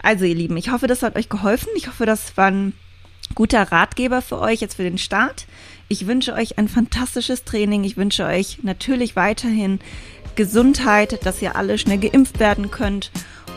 Also 0.03 0.25
ihr 0.25 0.35
Lieben, 0.35 0.57
ich 0.57 0.69
hoffe, 0.69 0.85
das 0.85 1.01
hat 1.01 1.15
euch 1.15 1.29
geholfen. 1.29 1.69
Ich 1.75 1.87
hoffe, 1.87 2.05
das 2.05 2.37
war 2.37 2.51
ein 2.51 2.73
guter 3.33 3.71
Ratgeber 3.71 4.21
für 4.21 4.39
euch 4.39 4.61
jetzt 4.61 4.75
für 4.75 4.83
den 4.83 4.99
Start. 4.99 5.47
Ich 5.87 6.05
wünsche 6.05 6.33
euch 6.33 6.57
ein 6.57 6.67
fantastisches 6.67 7.45
Training. 7.45 7.83
Ich 7.85 7.97
wünsche 7.97 8.25
euch 8.25 8.59
natürlich 8.63 9.15
weiterhin 9.15 9.79
Gesundheit, 10.35 11.25
dass 11.25 11.41
ihr 11.41 11.55
alle 11.55 11.77
schnell 11.77 11.99
geimpft 11.99 12.39
werden 12.39 12.69
könnt 12.69 13.11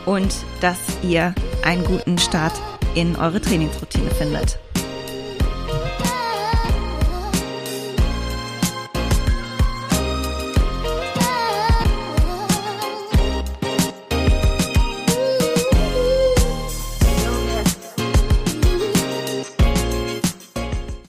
und 0.05 0.33
dass 0.61 0.79
ihr 1.03 1.35
einen 1.63 1.83
guten 1.83 2.17
Start 2.17 2.53
in 2.95 3.15
eure 3.17 3.41
Trainingsroutine 3.41 4.09
findet. 4.11 4.57